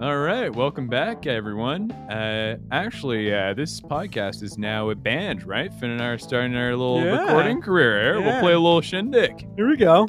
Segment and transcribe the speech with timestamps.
[0.00, 1.90] All right, welcome back, everyone.
[1.90, 5.72] Uh, actually, uh, this podcast is now a band, right?
[5.74, 7.22] Finn and I are starting our little Yeah.
[7.22, 8.02] recording career.
[8.02, 8.20] here.
[8.20, 8.40] We'll Yeah.
[8.40, 9.46] play a little shindig.
[9.56, 10.06] Here we go.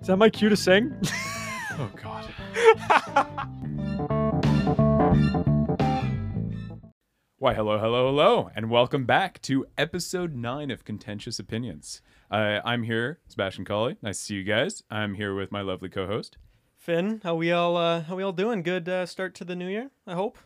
[0.00, 0.94] Is that my cue to sing?
[1.76, 3.48] Oh God.
[7.44, 12.00] Why, hello, hello, hello, and welcome back to episode nine of Contentious Opinions.
[12.30, 13.98] Uh, I'm here, Sebastian Colley.
[14.00, 14.82] Nice to see you guys.
[14.90, 16.38] I'm here with my lovely co-host.
[16.78, 18.62] Finn, how we all uh, how we all doing?
[18.62, 19.90] Good uh, start to the new year.
[20.06, 20.38] I hope.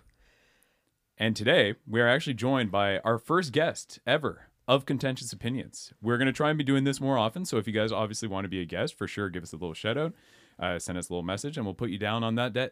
[1.17, 5.93] And today we are actually joined by our first guest ever of Contentious Opinions.
[6.03, 7.45] We're going to try and be doing this more often.
[7.45, 9.57] So if you guys obviously want to be a guest, for sure, give us a
[9.57, 10.15] little shout out,
[10.59, 12.71] uh, send us a little message, and we'll put you down on that de-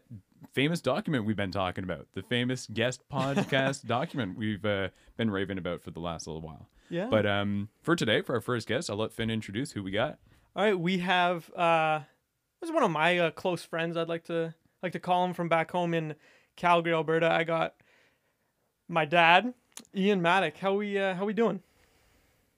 [0.52, 5.58] famous document we've been talking about, the famous guest podcast document we've uh, been raving
[5.58, 6.68] about for the last little while.
[6.90, 7.08] Yeah.
[7.10, 10.18] But um, for today, for our first guest, I'll let Finn introduce who we got.
[10.54, 12.00] all right, we have uh,
[12.60, 13.96] this is one of my uh, close friends.
[13.96, 16.14] I'd like to like to call him from back home in
[16.56, 17.30] Calgary, Alberta.
[17.30, 17.74] I got
[18.88, 19.52] my dad,
[19.94, 20.56] Ian Maddock.
[20.56, 21.60] How we uh, how we doing?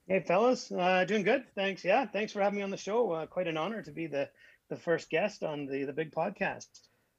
[0.07, 1.45] Hey, fellas, uh, doing good.
[1.55, 1.85] Thanks.
[1.85, 3.13] Yeah, thanks for having me on the show.
[3.13, 4.29] Uh, quite an honor to be the
[4.69, 6.67] the first guest on the the big podcast.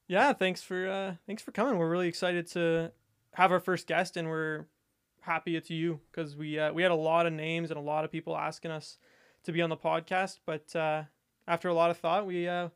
[0.07, 1.77] Yeah, thanks for uh, thanks for coming.
[1.77, 2.91] We're really excited to
[3.33, 4.65] have our first guest, and we're
[5.21, 8.05] happy it's you because we uh, we had a lot of names and a lot
[8.05, 8.97] of people asking us
[9.43, 10.39] to be on the podcast.
[10.45, 11.03] But uh,
[11.47, 12.69] after a lot of thought, we uh,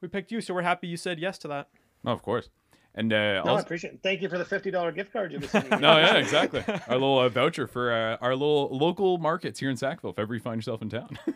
[0.00, 1.68] we picked you, so we're happy you said yes to that.
[2.04, 2.48] Oh, of course.
[2.96, 4.00] And uh, No, I appreciate it.
[4.04, 5.70] Thank you for the fifty dollar gift card you were sending.
[5.70, 5.78] me.
[5.78, 6.62] no, yeah, exactly.
[6.66, 10.34] Our little uh, voucher for uh, our little local markets here in Sackville, if ever
[10.34, 11.18] you find yourself in town.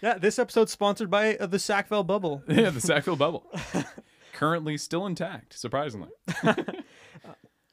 [0.00, 2.42] Yeah, this episode's sponsored by uh, the Sackville Bubble.
[2.48, 3.46] yeah, the Sackville bubble.
[4.32, 6.08] Currently still intact, surprisingly.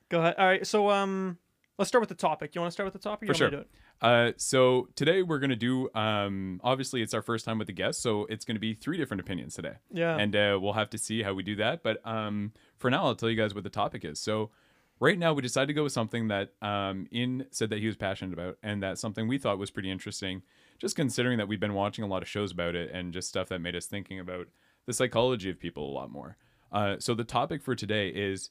[0.09, 0.35] Go ahead.
[0.37, 1.37] All right, so um,
[1.77, 2.55] let's start with the topic.
[2.55, 3.29] You want to start with the topic?
[3.29, 3.49] or For sure.
[3.49, 3.69] to do it?
[4.01, 5.89] Uh, so today we're gonna do.
[5.95, 9.21] Um, obviously, it's our first time with the guest, so it's gonna be three different
[9.21, 10.17] opinions today, Yeah.
[10.17, 11.81] and uh, we'll have to see how we do that.
[11.81, 14.19] But um, for now, I'll tell you guys what the topic is.
[14.19, 14.51] So
[15.00, 17.95] right now, we decided to go with something that um, Ian said that he was
[17.95, 20.41] passionate about, and that something we thought was pretty interesting.
[20.80, 23.47] Just considering that we've been watching a lot of shows about it and just stuff
[23.50, 24.47] that made us thinking about
[24.86, 26.38] the psychology of people a lot more.
[26.72, 28.50] Uh, so the topic for today is: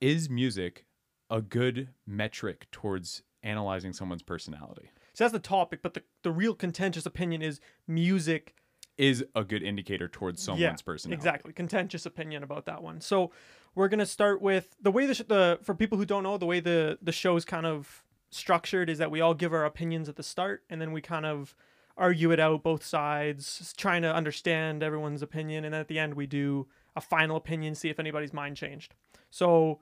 [0.00, 0.86] Is music
[1.30, 4.90] a good metric towards analyzing someone's personality?
[5.14, 8.54] so that's the topic, but the the real contentious opinion is music
[8.96, 11.18] Is a good indicator towards someone's personality.
[11.18, 13.00] Exactly, contentious opinion about that one.
[13.00, 13.32] So
[13.74, 16.46] we're gonna start with the way the, sh- the for people who don't know the
[16.46, 20.16] way the the show's kind of structured is that we all give our opinions at
[20.16, 21.54] the start and then we kind of
[21.96, 26.14] argue it out both sides, trying to understand everyone's opinion, and then at the end
[26.14, 28.94] we do a final opinion, see if anybody's mind changed.
[29.30, 29.80] So,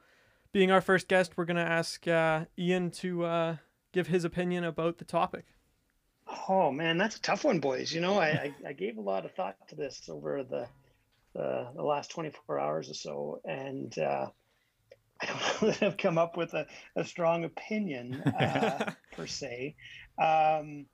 [0.53, 3.57] being our first guest, we're gonna ask uh, Ian to uh,
[3.93, 5.47] give his opinion about the topic.
[6.49, 7.93] Oh man, that's a tough one, boys.
[7.93, 10.69] You know, I, I, I gave a lot of thought to this over the
[11.35, 14.27] the, the last twenty four hours or so, and uh,
[15.23, 16.67] I don't know that I've come up with a,
[16.97, 19.77] a strong opinion uh, per se.
[20.19, 20.87] Um,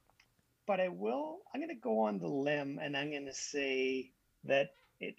[0.67, 1.39] but I will.
[1.53, 4.11] I'm going to go on the limb, and I'm going to say
[4.45, 5.17] that it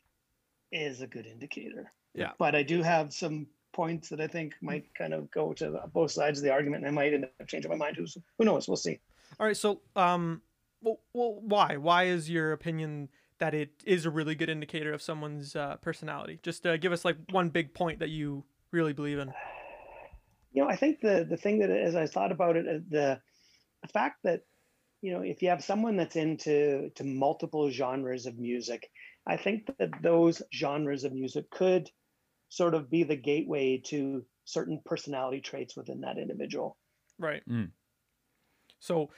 [0.72, 1.92] is a good indicator.
[2.14, 2.31] Yeah.
[2.38, 6.12] But I do have some points that I think might kind of go to both
[6.12, 7.98] sides of the argument, and I might end up changing my mind.
[7.98, 8.68] Who's who knows?
[8.68, 9.00] We'll see.
[9.40, 10.42] All right, so um,
[10.81, 11.78] well, well, why?
[11.78, 13.09] Why is your opinion
[13.40, 16.40] that it is a really good indicator of someone's uh, personality?
[16.44, 19.34] Just uh, give us like one big point that you really believe in.
[20.52, 23.22] you know, I think the the thing that as I thought about it, uh, the
[23.81, 24.41] the fact that
[25.02, 28.90] you know if you have someone that's into to multiple genres of music,
[29.28, 31.90] I think that those genres of music could
[32.50, 36.75] sort of be the gateway to certain personality traits within that individual.
[37.19, 37.44] Right.
[37.47, 37.69] Mm.
[38.80, 39.12] So,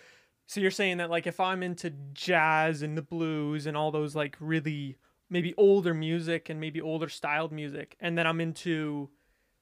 [0.48, 4.16] so you're saying that like if I'm into jazz and the blues and all those
[4.16, 4.98] like really
[5.30, 9.10] maybe older music and maybe older styled music, and then I'm into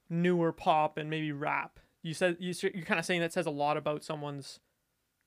[0.09, 1.79] newer pop and maybe rap.
[2.01, 4.59] You said you you're kind of saying that says a lot about someone's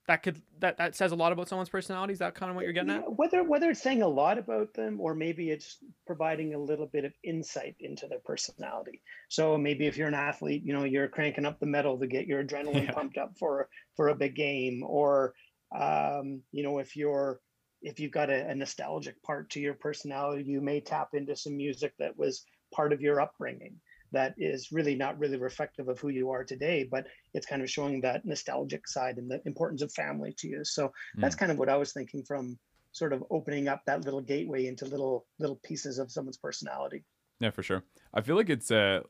[0.08, 2.12] that could that that says a lot about someone's personality.
[2.12, 3.16] Is that kind of what you're getting Yeah, at?
[3.16, 7.04] whether whether it's saying a lot about them or maybe it's providing a little bit
[7.04, 9.02] of insight into their personality.
[9.28, 12.26] So maybe if you're an athlete, you know, you're cranking up the metal to get
[12.26, 12.92] your adrenaline Yeah.
[12.92, 15.34] pumped up for for a big game, or
[15.74, 17.40] um, you know, if you're
[17.82, 21.56] if you've got a, a nostalgic part to your personality, you may tap into some
[21.56, 23.80] music that was part of your upbringing
[24.12, 27.70] that is really not really reflective of who you are today, but it's kind of
[27.70, 30.64] showing that nostalgic side and the importance of family to you.
[30.64, 32.58] So that's kind of what I was thinking from
[32.92, 37.04] sort of opening up that little gateway into little little pieces of someone's personality.
[37.40, 37.84] Yeah, for sure.
[38.14, 39.00] I feel like it's uh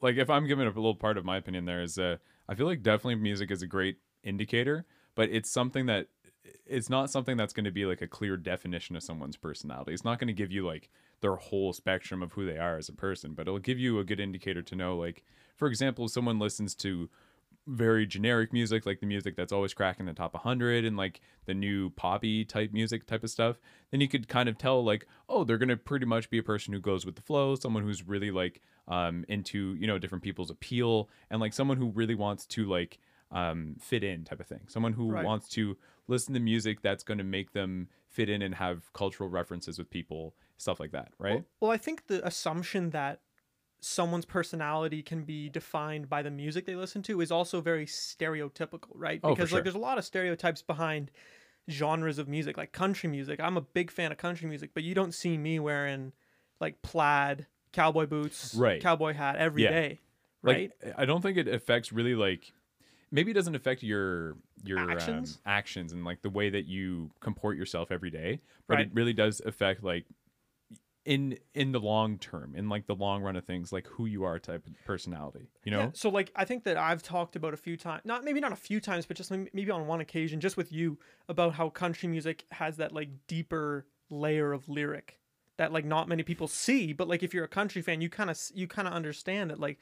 [0.00, 2.16] like if I'm giving a little part of my opinion there is uh
[2.48, 6.08] I feel like definitely music is a great indicator, but it's something that
[6.66, 9.92] it's not something that's going to be like a clear definition of someone's personality.
[9.92, 10.90] It's not going to give you like
[11.20, 14.04] their whole spectrum of who they are as a person, but it'll give you a
[14.04, 15.24] good indicator to know like
[15.56, 17.08] for example, if someone listens to
[17.66, 21.54] very generic music like the music that's always cracking the top 100 and like the
[21.54, 23.56] new poppy type music type of stuff
[23.90, 26.42] then you could kind of tell like oh they're going to pretty much be a
[26.42, 30.22] person who goes with the flow someone who's really like um into you know different
[30.22, 32.98] people's appeal and like someone who really wants to like
[33.34, 35.24] um fit in type of thing someone who Right.
[35.24, 35.76] wants to
[36.08, 39.90] listen to music that's going to make them fit in and have cultural references with
[39.90, 43.20] people stuff like that right Well, well, I think the assumption that
[43.80, 48.88] someone's personality can be defined by the music they listen to is also very stereotypical,
[48.94, 49.20] right?
[49.22, 49.58] Oh, Because sure.
[49.58, 51.10] like there's a lot of stereotypes behind
[51.70, 53.40] genres of music, like country music.
[53.40, 56.12] I'm a big fan of country music, but you don't see me wearing
[56.60, 58.80] like plaid, cowboy boots, Right.
[58.80, 59.70] cowboy hat every Yeah.
[59.70, 60.00] day,
[60.42, 60.94] like right?
[60.98, 62.52] i don't think it affects really like
[63.10, 65.38] maybe it doesn't affect your your Actions?
[65.38, 68.80] um, actions and like the way that you comport yourself every day but Right.
[68.80, 70.06] it really does affect like
[71.04, 74.24] in in the long term in like the long run of things like who you
[74.24, 77.52] are type of personality you know Yeah, so like I think that I've talked about
[77.54, 80.00] a few times, not maybe not a few times, but just maybe maybe on one
[80.00, 80.98] occasion, just with you,
[81.28, 85.18] about how country music has that like deeper layer of lyric
[85.56, 86.92] that like not many people see.
[86.92, 89.58] But like if you're a country fan, you kind of you kind of understand that
[89.58, 89.80] like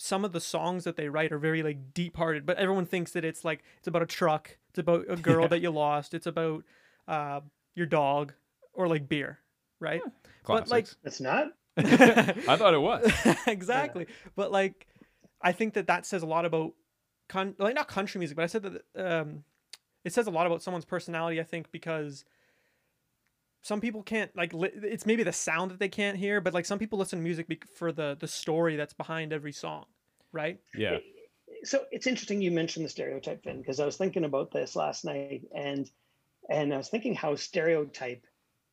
[0.00, 3.10] some of the songs that they write are very like deep hearted, but everyone thinks
[3.12, 6.26] that it's like it's about a truck, it's about a girl that you lost, it's
[6.26, 6.62] about
[7.08, 7.40] uh,
[7.74, 8.32] your dog
[8.72, 9.40] or like beer,
[9.80, 10.00] right?
[10.46, 11.48] but, like- It's not.
[11.78, 13.08] i thought it was
[13.46, 14.06] exactly.
[14.34, 14.86] But like,
[15.42, 16.72] I think that that says a lot about,
[17.28, 19.44] con- like not country music, but I said that um,
[20.04, 21.40] it says a lot about someone's personality.
[21.40, 22.24] I think because
[23.62, 26.66] some people can't like li- it's maybe the sound that they can't hear, but like
[26.66, 29.84] some people listen to music bec for the the story that's behind every song,
[30.32, 30.60] right?
[30.74, 30.98] yeah
[31.64, 35.04] so it's interesting you mentioned the stereotype thing because I was thinking about this last
[35.04, 35.90] night and
[36.50, 38.24] and I was thinking how stereotype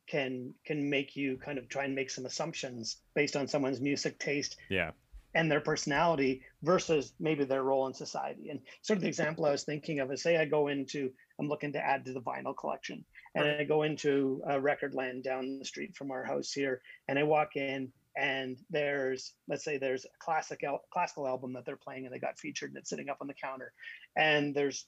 [0.06, 4.18] can can make you kind of try and make some assumptions based on someone's music
[4.18, 4.92] taste yeah
[5.34, 8.48] and their personality versus maybe their role in society.
[8.48, 11.46] And sort of the example I was thinking of is say I go into, I'm
[11.46, 13.04] looking to add to the vinyl collection,
[13.36, 17.18] and I go into a record land down the street from our house here, and
[17.18, 21.76] I walk in and there's, let's say there's a classic al- classical album that they're
[21.76, 23.72] playing and they got featured and it's sitting up on the counter,
[24.16, 24.86] and there's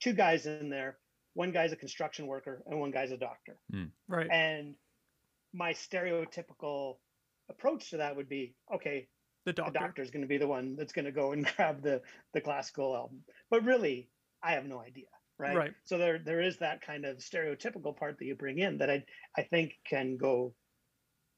[0.00, 0.98] two guys in there.
[1.34, 3.56] One guy's a construction worker and one guy's a doctor.
[3.70, 3.84] Hmm.
[4.08, 4.28] Right.
[4.30, 4.74] And
[5.54, 6.96] my stereotypical
[7.50, 9.08] approach to that would be, okay,
[9.44, 9.78] The the doctor.
[9.78, 12.00] doctor's going to be the one that's going to go and grab the
[12.32, 14.08] the classical album but really
[14.42, 15.06] i have no idea
[15.38, 15.74] right Right.
[15.84, 19.02] so there there is that kind of stereotypical part that you bring in that i
[19.36, 20.54] i think can go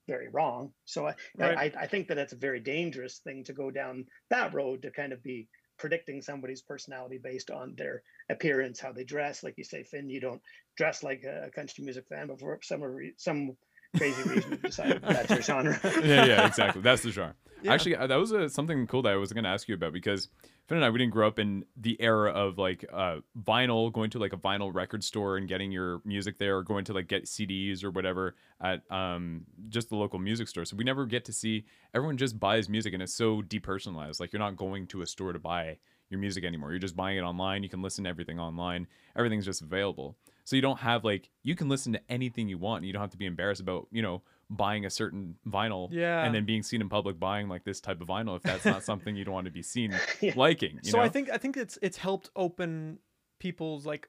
[0.09, 1.61] very wrong so i Right.
[1.65, 4.91] I, I think that it's a very dangerous thing to go down that road to
[4.91, 5.49] kind of be
[5.79, 10.21] predicting somebody's personality based on their appearance how they dress like you say finn you
[10.21, 10.43] don't
[10.77, 12.83] dress like a country music fan but for some
[13.19, 13.57] some
[13.97, 17.73] crazy reason you decide that's your genre yeah yeah exactly that's the genre Yeah.
[17.73, 19.95] Actually, uh, that was uh something cool that I was going to ask you about
[19.95, 20.29] because
[20.67, 24.11] Finn and I we didn't grow up in the era of like uh, vinyl, going
[24.11, 27.09] to like a vinyl record store and getting your music there, or going to like
[27.09, 30.67] get CDs or whatever at um, just the local music store.
[30.67, 31.65] So we never get to see
[31.95, 34.21] everyone just buys music and it's so depersonalized.
[34.21, 35.79] Like you're not going to a store to buy
[36.11, 36.71] your music anymore.
[36.71, 37.63] You're just buying it online.
[37.63, 38.87] You can listen to everything online.
[39.17, 40.17] Everything's just available.
[40.45, 42.85] So you don't have like you can listen to anything you want.
[42.85, 46.23] You don't have to be embarrassed about you know buying a certain vinyl Yeah.
[46.25, 48.85] and then being seen in public buying like this type of vinyl if that's not
[48.85, 50.35] something you don't want to be seen Yeah.
[50.37, 50.79] liking.
[50.83, 51.03] You so know?
[51.05, 52.99] I think I think it's it's helped open
[53.41, 54.09] people's like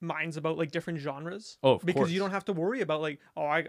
[0.00, 1.58] minds about like different genres.
[1.62, 3.68] Oh, of because you don't have to worry about like oh I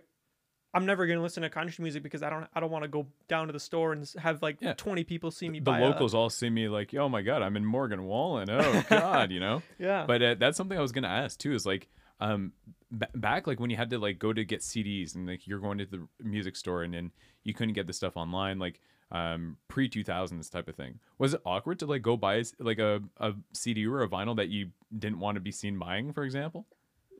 [0.74, 3.08] I'm never gonna listen to country music because I don't I don't want to go
[3.28, 4.74] down to the store and have like Yeah.
[4.74, 7.58] 20 people see me the a- locals all see me like, oh my god, I'm
[7.58, 8.50] in Morgan Wallen.
[8.50, 9.62] Oh god, you know.
[9.80, 10.06] yeah.
[10.08, 11.54] But uh, that's something I was gonna ask too.
[11.54, 11.88] Is like,
[12.20, 12.54] um,
[12.96, 15.60] b- back like when you had to like go to get CDs and like you're
[15.60, 17.12] going to the music store and then
[17.44, 18.80] you couldn't get the stuff online, like
[19.12, 21.00] um pre 2000s type of thing.
[21.18, 24.50] Was it awkward to like go buy like a a CD or a vinyl that
[24.50, 26.68] you didn't want to be seen buying, for example?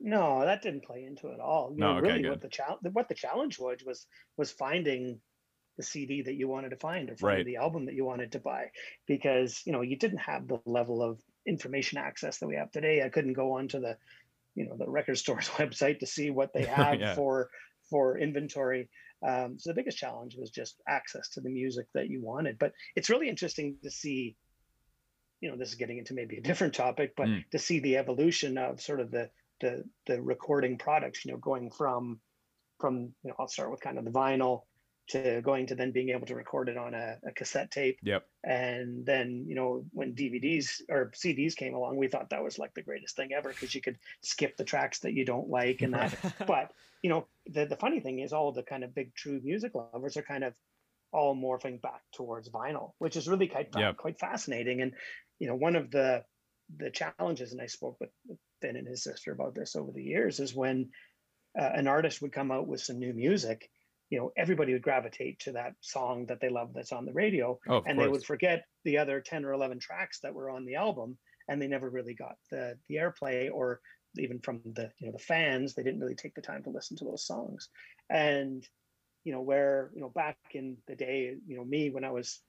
[0.00, 1.74] No, that didn't play into it at all.
[1.76, 2.24] You No, know, okay, really, good.
[2.24, 5.20] what the challenge what the challenge was was was finding
[5.76, 7.46] the CD that you wanted to find or finding Right.
[7.46, 8.70] the album that you wanted to buy,
[9.06, 13.02] because you know you didn't have the level of information access that we have today.
[13.02, 13.98] I couldn't go onto the,
[14.56, 17.16] you know, the record store's website to see what they have Yeah.
[17.16, 17.50] for
[17.90, 18.90] for inventory.
[19.26, 22.58] Um, so the biggest challenge was just access to the music that you wanted.
[22.58, 24.36] But it's really interesting to see.
[25.40, 27.44] You know, this is getting into maybe a different topic, but Mm.
[27.50, 29.30] to see the evolution of sort of the
[29.60, 32.20] the the recording products you know going from
[32.78, 34.62] from you know i'll start with kind of the vinyl
[35.10, 37.98] to going to then being able to record it on a, a cassette tape.
[38.02, 38.24] Yep.
[38.44, 42.72] And then, you know, when DVDs or CDs came along, we thought that was like
[42.74, 45.94] the greatest thing ever because you could skip the tracks that you don't like and
[45.94, 46.16] that.
[46.46, 46.70] but,
[47.02, 50.16] you know, the, the funny thing is all the kind of big true music lovers
[50.16, 50.54] are kind of
[51.12, 53.96] all morphing back towards vinyl, which is really quite, Yep.
[53.96, 54.80] quite fascinating.
[54.80, 54.92] And,
[55.40, 56.24] you know, one of the
[56.78, 60.02] the challenges, and I spoke with with Ben and his sister about this over the
[60.02, 60.90] years, is when
[61.58, 63.70] uh, an artist would come out with some new music,
[64.10, 67.58] you know, everybody would gravitate to that song that they love that's on the radio,
[67.68, 67.96] Oh, and course.
[67.98, 71.60] they would forget the other 10 or 11 tracks that were on the album, and
[71.60, 73.80] they never really got the the airplay or
[74.16, 76.96] even from the you know the fans, they didn't really take the time to listen
[76.96, 77.68] to those songs.
[78.08, 78.66] And
[79.24, 82.40] you know, where you know back in the day, you know, me when I was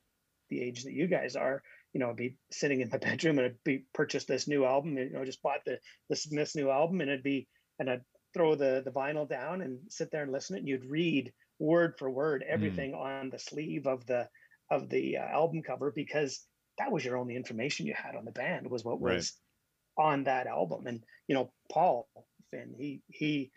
[0.49, 3.47] the age that you guys are, you know, I'd be sitting in my bedroom and
[3.47, 5.79] I'd be purchased this new album, you know, just bought the
[6.09, 7.47] the Smiths new album, and it'd be
[7.79, 10.85] and I'd throw the the vinyl down and sit there and listen it, and you'd
[10.85, 14.29] read word for word everything on the sleeve of the
[14.69, 18.31] of the uh, album cover because that was your only information you had on the
[18.31, 19.01] band was what Right.
[19.01, 19.39] was
[19.97, 22.09] on that album and you know paul
[22.49, 23.51] finn he he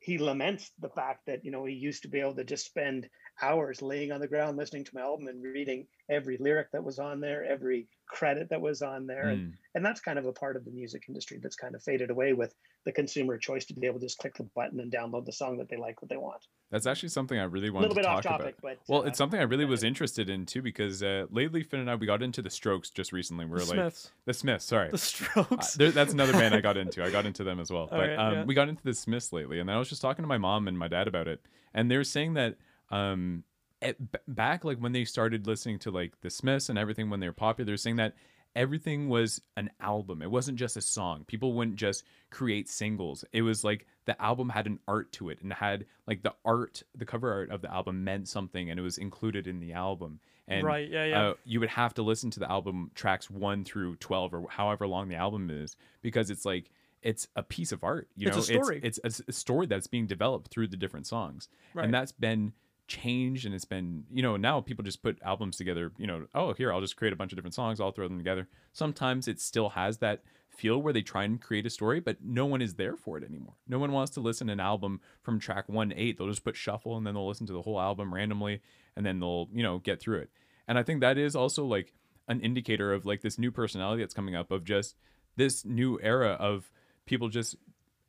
[0.00, 3.08] he laments the fact that you know he used to be able to just spend
[3.42, 6.98] hours laying on the ground listening to my album and reading every lyric that was
[6.98, 9.52] on there every credit that was on there and Mm.
[9.74, 12.32] and that's kind of a part of the music industry that's kind of faded away
[12.32, 12.54] with
[12.84, 15.58] the consumer choice to be able to just click the button and download the song
[15.58, 17.94] that they like what they want That's actually something I really want to do.
[17.94, 18.76] a little to bit talk off topic about.
[18.86, 21.80] but Well, uh, it's something I really was interested in too because uh, lately Finn
[21.80, 23.44] and I we got into the Strokes just recently.
[23.44, 24.64] We the like Smiths, the Smiths.
[24.64, 25.74] Sorry, the Uh, Strokes.
[25.74, 27.04] there, that's another band I got into.
[27.04, 27.86] I got into them as well.
[27.90, 28.44] But Alright, um, yeah.
[28.44, 30.76] we got into the Smiths lately, and I was just talking to my mom and
[30.78, 31.40] my dad about it,
[31.74, 32.56] and they were saying that
[32.90, 33.44] um,
[33.82, 37.26] at, back like when they started listening to like the Smiths and everything when they
[37.28, 38.14] were popular, saying that
[38.56, 40.22] everything was an album.
[40.22, 41.24] It wasn't just a song.
[41.26, 43.24] People wouldn't just create singles.
[43.32, 46.82] It was like the album had an art to it and had like the art,
[46.96, 50.18] the cover art of the album meant something, and it was included in the album.
[50.48, 50.88] And right.
[50.90, 51.04] Yeah.
[51.04, 51.22] Yeah.
[51.28, 54.86] uh, you would have to listen to the album tracks one through 12 or however
[54.86, 56.70] long the album is because it's like
[57.02, 58.80] it's a piece of art you know, It's a story.
[58.82, 61.84] it's, it's a story that's being developed through the different songs Right.
[61.84, 62.54] and that's been
[62.88, 66.54] changed and it's been you know now people just put albums together you know oh
[66.54, 68.48] here i'll just create a bunch of different songs i'll throw them together.
[68.72, 72.46] Sometimes it still has that feel where they try and create a story but no
[72.46, 73.54] one is there for it anymore.
[73.68, 76.44] No one wants to listen to an album from track 1 to 8 they'll just
[76.44, 78.62] put shuffle and then they'll listen to the whole album randomly
[78.96, 80.30] and then they'll you know get through it.
[80.66, 81.92] And i think that is also like
[82.26, 84.96] an indicator of like this new personality that's coming up of just
[85.36, 86.70] this new era of
[87.06, 87.56] people just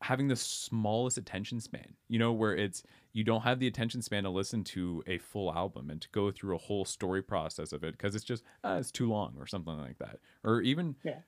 [0.01, 4.23] having the smallest attention span you know where it's you don't have the attention span
[4.23, 7.83] to listen to a full album and to go through a whole story process of
[7.83, 10.19] it because it's just ah, it's too long or something like that.
[10.43, 11.19] Or even Yeah.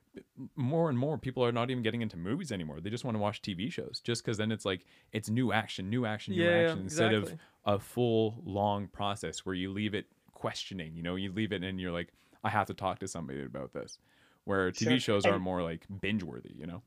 [0.55, 2.79] more and more people are not even getting into movies anymore.
[2.79, 5.89] They just want to watch tv shows just because then it's like it's new action
[5.89, 7.33] new action new Yeah, action instead of
[7.65, 11.15] a full long process where you leave it questioning you know?
[11.15, 12.13] You leave it and you're like
[12.43, 13.97] i have to talk to somebody about this.
[14.45, 14.99] Where tv Sure.
[14.99, 16.83] shows are And- more like binge worthy you know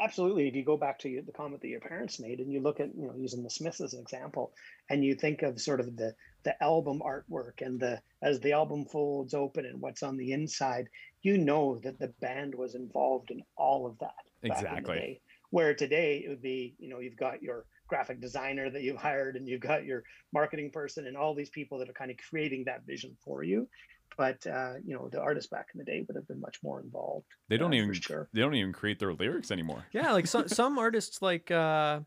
[0.00, 2.78] absolutely if you go back to the comment that your parents made and you look
[2.78, 4.52] at you know using the smiths as an example
[4.90, 8.84] and you think of sort of the the album artwork and the as the album
[8.84, 10.88] folds open and what's on the inside
[11.22, 14.96] you know that the band was involved in all of that back in the Exactly.
[14.96, 15.20] day.
[15.50, 19.36] where today it would be you know you've got your graphic designer that you've hired
[19.36, 22.64] and you've got your marketing person and all these people that are kind of creating
[22.64, 23.68] that vision for you
[24.16, 26.80] but uh, you know the artists back in the day would have been much more
[26.80, 30.12] involved they don't uh, even for sure they don't even create their lyrics anymore Yeah,
[30.12, 32.00] like some some artists like uh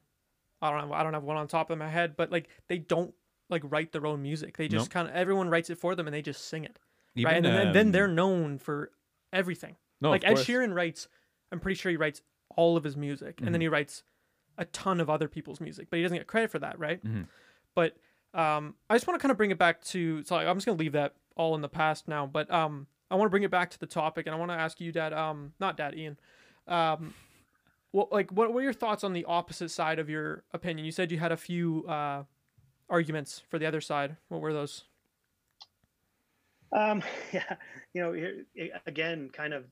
[0.62, 2.78] I don't know I don't have one on top of my head, but like they
[2.80, 3.14] don't
[3.50, 4.58] like write their own music.
[4.58, 4.94] They just Nope.
[4.94, 6.78] kind of everyone writes it for them and they just sing it.
[7.16, 7.38] Even, right?
[7.38, 8.92] And then, then um, they're known for
[9.34, 9.76] everything.
[10.02, 10.36] no, like Ed.
[10.36, 11.08] Sheeran writes
[11.52, 12.22] I'm pretty sure he writes
[12.56, 13.54] all of his music and Mm-hmm.
[13.54, 14.04] then he writes
[14.58, 17.02] a ton of other people's music, but he doesn't get credit for that, right?
[17.04, 17.28] Mhm.
[17.76, 17.96] But
[18.34, 20.78] um I just want to kind of bring it back to so I'm just going
[20.78, 23.50] to leave that all in the past now, but um I want to bring it
[23.50, 26.20] back to the topic and I want to ask you dad um not dad Ian.
[26.68, 27.14] Um
[27.92, 30.86] what like what were your thoughts on the opposite side of your opinion?
[30.86, 32.24] You said you had a few uh
[32.90, 34.18] arguments for the other side.
[34.28, 34.84] What were those?
[36.72, 37.02] Um,
[37.34, 37.56] yeah,
[37.94, 39.66] you know, again, kind of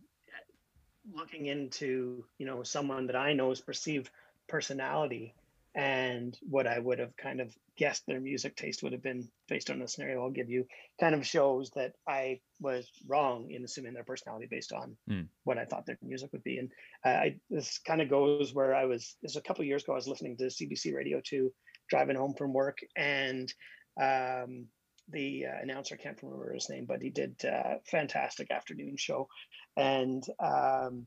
[1.14, 4.10] looking into, you know, someone that I know's perceived
[4.48, 5.34] personality
[5.78, 9.70] and what I would have kind of guessed their music taste would have been based
[9.70, 10.66] on the scenario I'll give you,
[11.00, 15.22] kind of shows that I was wrong in assuming their personality based on Hmm.
[15.44, 16.58] what I thought their music would be.
[16.58, 16.72] And
[17.06, 19.84] uh, I, this kind of goes where I was, this was a couple of years
[19.84, 21.54] ago, I was listening to CBC Radio 2,
[21.92, 23.54] driving home from work, and
[24.02, 24.66] um,
[25.10, 29.28] the uh, announcer I can't remember his name, but he did uh, fantastic afternoon show.
[29.76, 31.06] And um,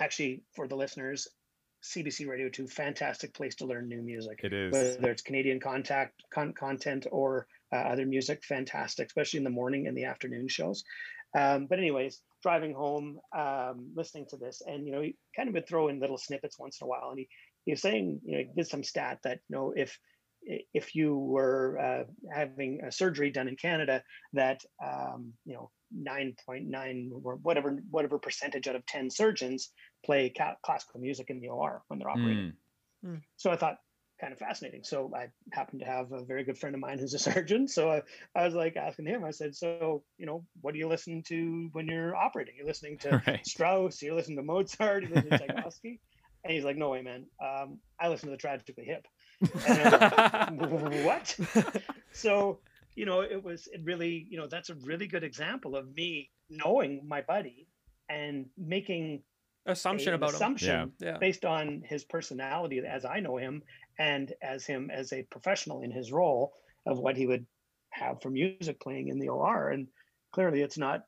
[0.00, 1.28] actually, for the listeners,
[1.82, 6.22] CBC Radio 2, fantastic place to learn new music, it is whether it's Canadian contact
[6.32, 10.84] con- content or uh, other music, fantastic, especially in the morning and the afternoon shows.
[11.36, 15.54] Um, but anyways, driving home, um, listening to this, and you know, he kind of
[15.54, 17.28] would throw in little snippets once in a while, and he
[17.64, 19.98] he was saying, you know, he did some stat that you know if
[20.74, 27.10] if you were uh, having a surgery done in Canada, that um, you know 9.9
[27.24, 29.70] or whatever whatever percentage out of 10 surgeons
[30.04, 32.52] play ca- classical music in the OR when they're operating.
[33.04, 33.20] Mm.
[33.36, 33.78] So I thought
[34.22, 34.84] kind of fascinating.
[34.84, 37.66] So I happen to have a very good friend of mine who's a surgeon.
[37.66, 38.02] So I,
[38.36, 41.68] I was like asking him, I said, so, you know, what do you listen to
[41.72, 42.54] when you're operating?
[42.56, 43.44] You're listening to Right.
[43.44, 46.00] Strauss, you're listening to Mozart, you're listening to Tchaikovsky.
[46.44, 47.26] And he's like, no way, man.
[47.44, 49.06] Um, I listen to the Tragically Hip.
[49.66, 51.36] And I'm like, what?
[52.12, 52.60] so,
[52.94, 56.30] you know, it was it really, you know, that's a really good example of me
[56.50, 57.68] knowing my buddy
[58.08, 59.22] and making
[59.66, 60.34] Assumption about him.
[60.36, 61.18] assumption Yeah.
[61.18, 63.62] based on his personality as I know him
[63.98, 66.52] and as him as a professional in his role
[66.86, 67.46] of what he would
[67.90, 69.70] have for music playing in the OR.
[69.70, 69.86] And
[70.32, 71.04] clearly it's not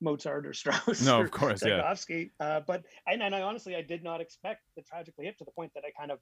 [0.00, 1.94] Mozart or Strauss No, of course, yeah.
[2.38, 5.50] Uh, but and, and I honestly I did not expect the tragically hip to the
[5.52, 6.20] point that I kind of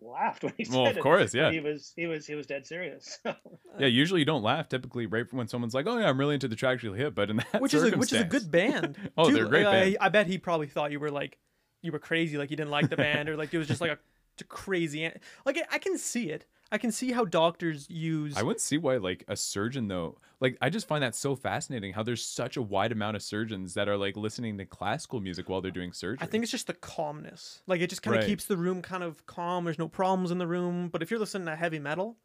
[0.00, 1.50] laughed when he said Well, of course, But yeah.
[1.50, 3.18] He was he was he was dead serious.
[3.76, 6.46] Yeah, usually you don't laugh typically right when someone's like, "Oh yeah, I'm really into
[6.46, 8.96] the tragically hip," but in that which is a, which is a good band.
[9.18, 9.34] Oh, too.
[9.34, 9.96] they're a great band.
[10.00, 11.38] I bet he probably thought you were like
[11.82, 13.90] you were crazy, like you didn't like the band, or like it was just like
[13.90, 13.98] a,
[14.40, 15.10] a crazy.
[15.44, 16.46] Like I can see it.
[16.72, 18.36] I can see how doctors use.
[18.36, 20.18] I wouldn't see why like a surgeon though.
[20.40, 23.74] Like I just find that so fascinating how there's such a wide amount of surgeons
[23.74, 26.18] that are like listening to classical music while they're doing surgery.
[26.20, 27.62] I think it's just the calmness.
[27.66, 28.28] Like it just kind of Right.
[28.28, 29.64] keeps the room kind of calm.
[29.64, 30.88] There's no problems in the room.
[30.88, 32.16] But if you're listening to heavy metal,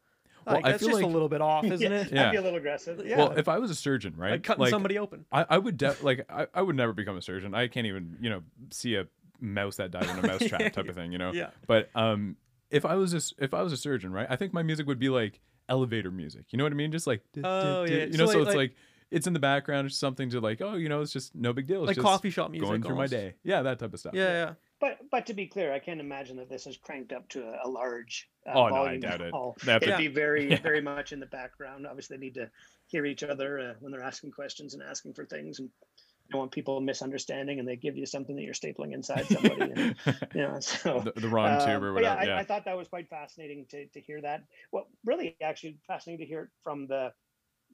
[0.46, 2.12] Well, like, I that's feel just a little bit off, isn't yeah, it?
[2.12, 2.26] Yeah.
[2.28, 3.00] I'd be a little aggressive.
[3.06, 3.18] Yeah.
[3.18, 4.32] Well, if I was a surgeon, right?
[4.32, 5.26] Like cutting somebody open.
[5.30, 7.54] I, I would de- like I, I would never become a surgeon.
[7.54, 9.06] I can't even you know see a
[9.40, 11.32] mouse that died in a mouse trap type of thing, you know.
[11.32, 11.50] Yeah.
[11.66, 12.36] But um,
[12.70, 14.26] if I was a, s- if I was a surgeon, right?
[14.30, 16.46] I think my music would be like elevator music.
[16.50, 16.92] You know what I mean?
[16.92, 18.04] Just like Oh, yeah.
[18.04, 18.76] You know, so like- it's like- like
[19.10, 21.66] it's in the background, it's something to like, oh, you know, it's just no big
[21.66, 21.80] deal.
[21.82, 22.68] It's Like just coffee shop music.
[22.68, 23.12] going through almost.
[23.12, 23.34] my day.
[23.42, 24.14] Yeah, that type of stuff.
[24.14, 24.52] Yeah, yeah.
[24.80, 27.58] But but to be clear, I can't imagine that this is cranked up to a,
[27.64, 28.28] a large.
[28.46, 29.32] Uh, Oh, no, I volume doubt it.
[29.32, 29.56] hall.
[29.64, 30.60] They have to- It'd be very Yeah.
[30.62, 31.88] very much in the background.
[31.88, 32.48] Obviously, they need to
[32.86, 35.89] hear each other uh, when they're asking questions and asking for things, and you
[36.30, 39.70] don't want people misunderstanding, and they give you something that you're stapling inside somebody.
[39.70, 39.88] and,
[40.34, 42.14] you know, so the, the wrong tube um, or but yeah, whatever.
[42.14, 44.44] I, Yeah, I thought that was quite fascinating to, to hear that.
[44.72, 47.12] Well, really, actually fascinating to hear it from the,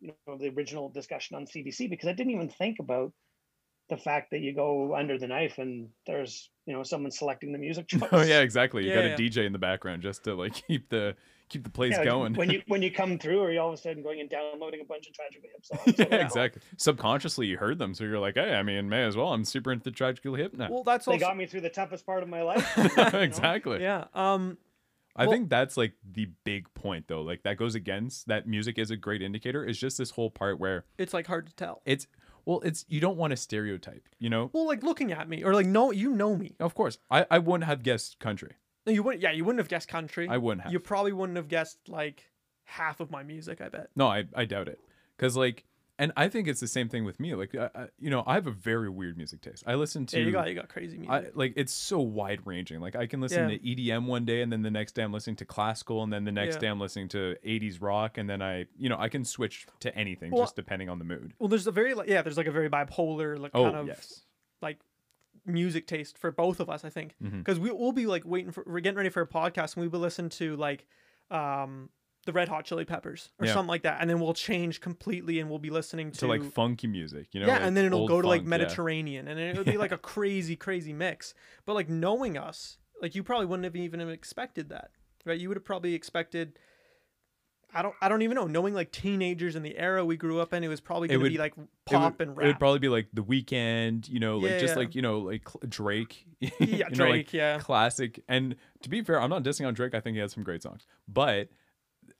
[0.00, 3.12] you know, the original discussion on CBC because I didn't even think about
[3.88, 7.58] the fact that you go under the knife and there's you know someone selecting the
[7.58, 8.10] music choice.
[8.12, 8.84] Oh yeah, exactly.
[8.84, 9.12] You Yeah, got yeah.
[9.12, 11.16] a DJ in the background just to like keep the
[11.48, 12.34] keep the place Yeah, going.
[12.34, 14.80] when you when you come through, are you all of a sudden going and downloading
[14.80, 15.98] a bunch of tragically hip songs.
[15.98, 16.62] yeah, So, exactly.
[16.76, 19.32] Subconsciously, you heard them, so you're like, hey, I mean, may as well.
[19.32, 20.68] I'm super into tragically hip now.
[20.70, 22.78] Well, that's They also got me through the toughest part of my life.
[23.14, 23.80] exactly.
[23.82, 24.04] yeah.
[24.14, 24.58] Um,
[25.14, 27.22] I Well- think that's like the big point, though.
[27.22, 29.64] Like that goes against that music is a great indicator.
[29.64, 31.80] Is just this whole part where it's like hard to tell.
[31.86, 32.06] it's
[32.44, 34.08] well, it's you don't want to stereotype.
[34.18, 36.54] You know, Well, like looking at me or like no, you know me.
[36.60, 38.52] of course, I I wouldn't have guessed country.
[38.86, 39.22] No, you wouldn't.
[39.22, 40.28] Yeah, you wouldn't have guessed country.
[40.28, 40.72] I wouldn't have.
[40.72, 42.24] You probably wouldn't have guessed like
[42.64, 43.60] half of my music.
[43.60, 43.88] I bet.
[43.96, 44.78] No, I, I doubt it.
[45.16, 45.64] Because, like,
[45.98, 47.34] and I think it's the same thing with me.
[47.34, 49.64] Like, I, I, you know, I have a very weird music taste.
[49.66, 51.10] I listen to, Yeah, you got you got crazy music.
[51.10, 52.80] I, like, it's so wide ranging.
[52.80, 53.56] Like, I can listen Yeah.
[53.56, 56.24] to EDM one day, and then the next day I'm listening to classical, and then
[56.24, 56.60] the next Yeah.
[56.60, 59.96] day I'm listening to 80s rock, and then I, you know, I can switch to
[59.96, 61.32] anything Well, just depending on the mood.
[61.38, 63.86] well, there's a very like yeah, there's like a very bipolar like Oh, kind of
[63.86, 64.20] yes.
[64.60, 64.78] like
[65.46, 66.84] music taste for both of us.
[66.84, 69.74] I think because we we'll be like waiting for we're getting ready for a podcast
[69.76, 70.86] and we will listen to like
[71.30, 71.90] um
[72.24, 73.52] the Red Hot Chili Peppers or Yeah.
[73.52, 76.42] something like that, and then we'll change completely and we'll be listening to To, like,
[76.42, 77.46] funky music, you know?
[77.46, 78.58] yeah, like and then it'll go to like funk, yeah.
[78.58, 81.34] Mediterranean, and it'll be like a crazy, crazy mix.
[81.66, 84.90] But like knowing us, like you probably wouldn't have even expected that,
[85.24, 85.38] right?
[85.38, 86.58] You would have probably expected.
[87.76, 87.94] I don't.
[88.00, 88.46] I don't even know.
[88.46, 91.22] Knowing like teenagers in the era we grew up in, it was probably going to
[91.24, 92.44] would- be like It would- pop and rap.
[92.44, 94.78] It would probably be like The Weeknd, you know, like Yeah, just yeah.
[94.78, 96.24] like, you know, like Drake.
[96.40, 97.32] yeah, you know, like, Drake.
[97.34, 98.24] yeah, classic.
[98.28, 99.94] And to be fair, I'm not dissing on Drake.
[99.94, 101.48] I think he has some great songs, but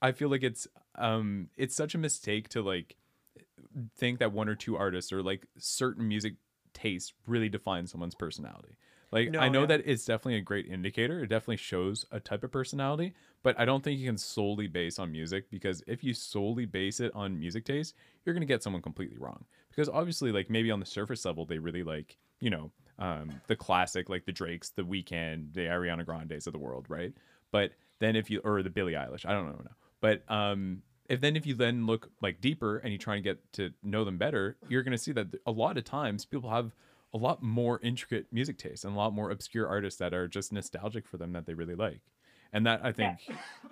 [0.02, 2.96] I feel like it's um it's such a mistake to like
[3.96, 6.34] think that one or two artists or like certain music
[6.74, 8.76] taste really define someone's personality.
[9.12, 9.66] Like No, I know yeah.
[9.66, 11.20] that it's definitely a great indicator.
[11.22, 13.14] It definitely shows a type of personality,
[13.46, 16.98] but I don't think you can solely base on music because if you solely base
[16.98, 19.44] it on music taste, you're going to get someone completely wrong.
[19.70, 23.54] Because obviously like maybe on the surface level they really like, you know, um the
[23.54, 27.12] classic like the Drakes, the Weeknd, the Ariana Grandes of the world, right?
[27.52, 29.76] But then if you or the Billie Eilish, I don't know now.
[30.00, 33.52] But um if then if you then look like deeper and you try and get
[33.52, 36.74] to know them better, you're going to see that a lot of times people have
[37.14, 40.52] a lot more intricate music taste and a lot more obscure artists that are just
[40.52, 42.00] nostalgic for them that they really like.
[42.52, 43.18] And that I think,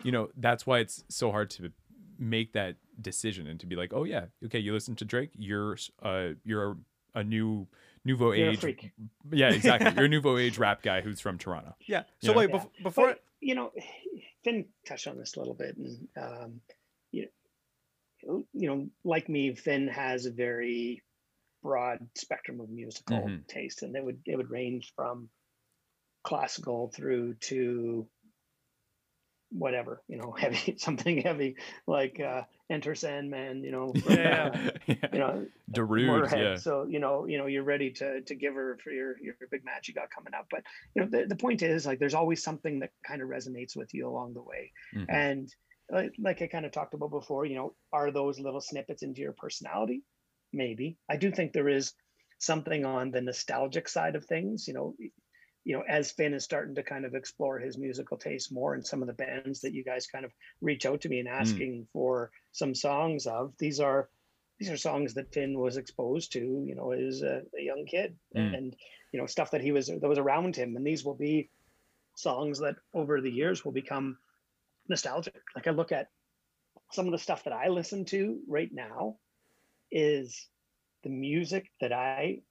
[0.03, 1.73] you know, that's why it's so hard to
[2.19, 5.77] make that decision and to be like, oh yeah, okay, you listen to Drake, you're
[6.03, 7.67] uh you're a, a new
[8.05, 8.93] nouveau You're age, freak.
[9.33, 11.75] yeah, exactly, you're a nouveau age rap guy who's from Toronto.
[11.87, 12.05] Yeah.
[12.21, 12.39] So Yeah.
[12.39, 12.57] wait, Yeah.
[12.57, 13.73] bef- before But, you know,
[14.45, 16.61] Finn touched on this a little bit, and um,
[17.11, 17.27] you
[18.27, 21.03] know, you know, like me, Finn has a very
[21.63, 23.47] broad spectrum of musical Mhm.
[23.49, 25.29] taste, and it would it would range from
[26.23, 28.07] classical through to
[29.57, 34.51] whatever, you know, heavy something heavy like uh, Enter Sandman, you know, Yeah.
[34.55, 34.95] uh, yeah.
[35.12, 36.57] you know, Darude, yeah.
[36.57, 39.64] So you know, you know, you're ready to to give her for your your big
[39.64, 40.47] match you got coming up.
[40.51, 40.62] But
[40.95, 43.95] you know, the, the point is like there's always something that kind of resonates with
[43.95, 44.73] you along the way.
[44.95, 45.07] Mhm.
[45.09, 45.55] And
[45.90, 49.21] like, like I kind of talked about before, you know, are those little snippets into
[49.21, 50.03] your personality?
[50.53, 50.97] Maybe.
[51.11, 51.93] I do think there is
[52.38, 54.67] something on the nostalgic side of things.
[54.67, 54.95] You know,
[55.64, 58.87] you know, as Finn is starting to kind of explore his musical taste more, and
[58.87, 61.87] some of the bands that you guys kind of reach out to me and asking
[61.92, 64.09] for some songs of, these are
[64.59, 68.14] these are songs that Finn was exposed to, you know, as a, a young kid,
[68.37, 68.57] Mm.
[68.57, 68.77] and
[69.12, 71.48] you know, stuff that he was that was around him, and these will be
[72.16, 74.18] songs that over the years will become
[74.88, 75.35] nostalgic.
[75.57, 76.09] Like I look at
[76.92, 79.16] some of the stuff that I listen to right now
[79.90, 80.46] is
[81.03, 82.42] the music that I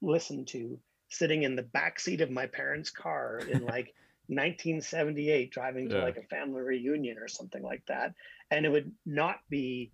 [0.00, 0.78] listen to
[1.10, 3.94] sitting in the back seat of my parents' car in like
[4.28, 6.02] 1978 driving to Yeah.
[6.02, 8.14] like a family reunion or something like that
[8.50, 9.92] and it would not be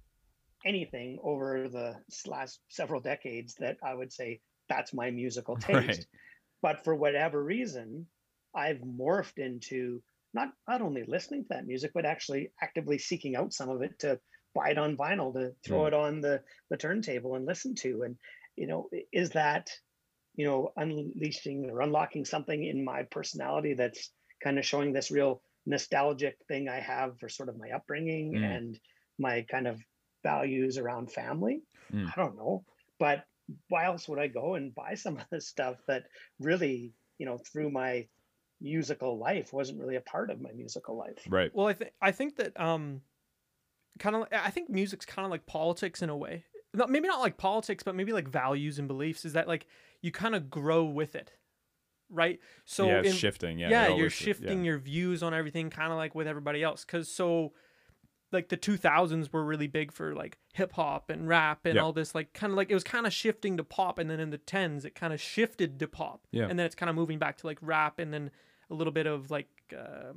[0.65, 6.07] anything over the last several decades that I would say that's my musical taste Right.
[6.63, 8.07] but for whatever reason
[8.55, 10.03] I've morphed into
[10.35, 13.99] not not only listening to that music but actually actively seeking out some of it
[14.01, 14.21] to
[14.55, 15.89] buy it on vinyl to throw Mm.
[15.89, 18.17] it on the the turntable and listen to and
[18.57, 19.71] you know is that
[20.37, 24.11] you know unleashing or unlocking something in my personality that's
[24.43, 28.57] kind of showing this real nostalgic thing i have for sort of my upbringing Mm.
[28.57, 28.81] and
[29.19, 29.81] my kind of
[30.23, 32.07] values around family Mm.
[32.09, 32.65] i don't know
[32.99, 33.25] but
[33.69, 36.05] why else would i go and buy some of this stuff that
[36.41, 38.07] really you know through my
[38.61, 41.51] musical life wasn't really a part of my musical life Right.
[41.55, 43.03] Well, I think I think that um,
[43.99, 46.45] kind of I think music's kind of like politics in a way.
[46.75, 49.25] Not maybe not like politics, but maybe like values and beliefs.
[49.25, 49.67] Is that like
[50.03, 51.33] you kind of grow with it,
[52.11, 52.39] right?
[52.65, 53.59] So yeah, it's in, shifting.
[53.59, 54.71] Yeah, yeah, you're shifting yeah.
[54.71, 56.85] your views on everything, kind of like with everybody else.
[56.85, 57.53] Because so,
[58.33, 61.83] like the 2000s were really big for like hip hop and rap and Yeah.
[61.83, 62.15] all this.
[62.15, 64.39] Like kind of like it was kind of shifting to pop, and then in the
[64.39, 66.47] 10s it kind of shifted to pop, Yeah.
[66.49, 68.31] and then it's kind of moving back to like rap, and then
[68.71, 69.49] a little bit of like.
[69.77, 70.13] Uh,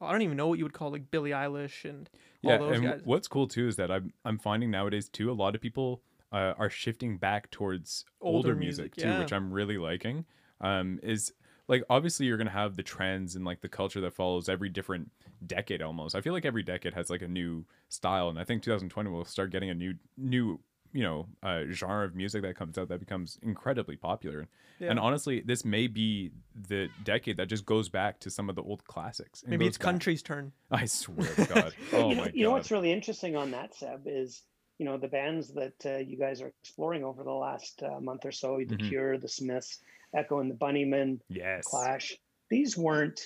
[0.00, 2.08] I don't even know what you would call like Billie Eilish and
[2.44, 3.00] all Yeah, those and guys.
[3.02, 6.54] what's cool too is that I'm I'm finding nowadays too a lot of people uh,
[6.58, 9.32] are shifting back towards older, Older music, music, too, which.
[9.32, 10.24] I'm really liking.
[10.60, 11.32] Um, is
[11.68, 15.10] like obviously you're gonna have the trends and like the culture that follows every different
[15.46, 16.14] decade almost.
[16.14, 19.24] I feel like every decade has like a new style, and I think 2020 will
[19.24, 20.60] start getting a new new
[20.92, 24.48] you know uh, genre of music that comes out that becomes incredibly popular.
[24.78, 24.90] Yeah.
[24.90, 26.30] And honestly, this may be
[26.68, 29.44] the decade that just goes back to some of the old classics.
[29.46, 30.52] Maybe it's back- country's turn.
[30.70, 31.74] I swear to God.
[31.92, 34.42] Oh you know, my you know what's really interesting on that seb is
[34.78, 38.24] you know the bands that uh, you guys are exploring over the last uh, month
[38.24, 38.88] or so the Mhm.
[38.88, 39.80] cure the smiths
[40.14, 41.64] echo and the bunnymen Yes.
[41.66, 42.16] clash
[42.50, 43.20] these weren't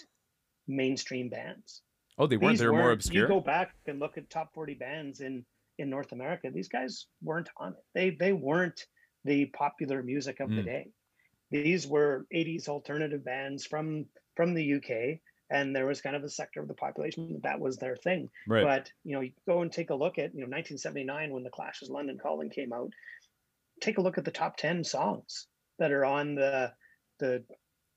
[0.67, 1.83] mainstream bands
[2.19, 2.53] Oh, they weren't.
[2.53, 3.23] These They were more weren't- obscure.
[3.25, 5.45] You go back and look at top 40 bands in
[5.79, 6.51] in North America.
[6.51, 7.85] These guys weren't on it.
[7.95, 8.87] They they weren't
[9.25, 10.65] the popular music of the Mm.
[10.67, 10.91] day.
[11.51, 15.21] These were 80s alternative bands from from the UK,
[15.53, 18.31] and there was kind of a sector of the population that, that was their thing.
[18.49, 18.65] right.
[18.65, 21.51] But you know, you go and take a look at you know 1979 when the
[21.51, 22.91] Clash's London Calling came out.
[23.81, 25.47] Take a look at the top 10 songs
[25.79, 26.73] that are on the
[27.19, 27.45] the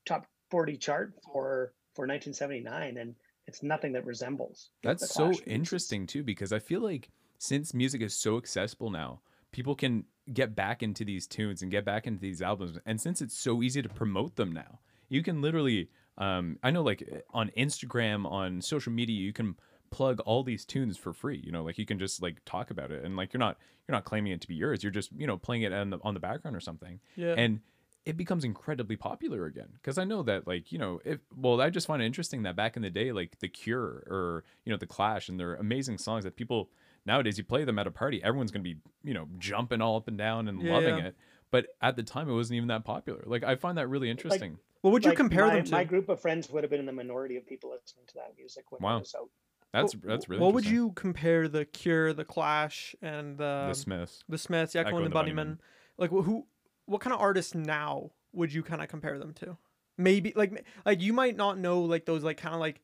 [0.04, 3.14] top 40 chart for for 1979, and
[3.46, 4.70] it's nothing that resembles.
[4.82, 9.20] That's so interesting too, because I feel like since music is so accessible now,
[9.52, 12.78] people can get back into these tunes and get back into these albums.
[12.84, 16.82] And since it's so easy to promote them now, you can literally, um, I know
[16.82, 19.56] like on Instagram, on social media, you can
[19.90, 21.40] plug all these tunes for free.
[21.44, 23.94] You know, like you can just like talk about it, and like you're not you're
[23.94, 24.82] not claiming it to be yours.
[24.82, 27.00] You're just you know playing it on the on the background or something.
[27.16, 27.34] Yeah.
[27.36, 27.60] and
[28.04, 31.68] it becomes incredibly popular again because i know that like you know if well i
[31.68, 34.76] just find it interesting that back in the day like the cure or you know
[34.78, 36.70] the clash and their amazing songs that people
[37.04, 40.06] nowadays you play them at a party everyone's gonna be you know jumping all up
[40.06, 41.06] and down and Yeah, loving yeah.
[41.06, 41.16] it
[41.50, 44.58] but at the time it wasn't even that popular like i find that really interesting
[44.82, 45.72] what would you Like, compare my, them to?
[45.72, 48.34] My group of friends would have been in the minority of people listening to that
[48.36, 48.96] music when Wow.
[48.96, 49.30] it was out.
[49.72, 53.68] that's What- that's really What would you compare the Cure, the Clash, and the the
[53.68, 55.58] um, smiths the Smiths, the Echo, Echo and and the the Bunnymen?
[55.98, 56.46] Like who?
[56.86, 59.56] What kind of artists now would you kind of compare them to?
[59.98, 62.80] Maybe like like you might not know like those like kind of like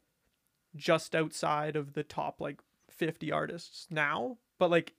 [0.75, 4.95] just outside of the top like 50 artists now, but like,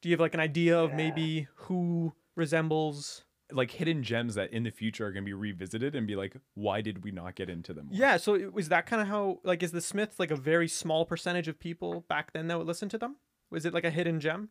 [0.00, 0.96] do you have like an idea of Yeah.
[0.96, 3.24] maybe who resembles?
[3.54, 6.36] Like hidden gems that in the future are going to be revisited and be like,
[6.54, 7.86] why did we not get into them?
[7.86, 7.96] more?
[7.98, 10.68] Yeah, so it- was that kind of how like is the Smiths like a very
[10.68, 13.16] small percentage of people back then that would listen to them?
[13.50, 14.48] Was it like a hidden gem?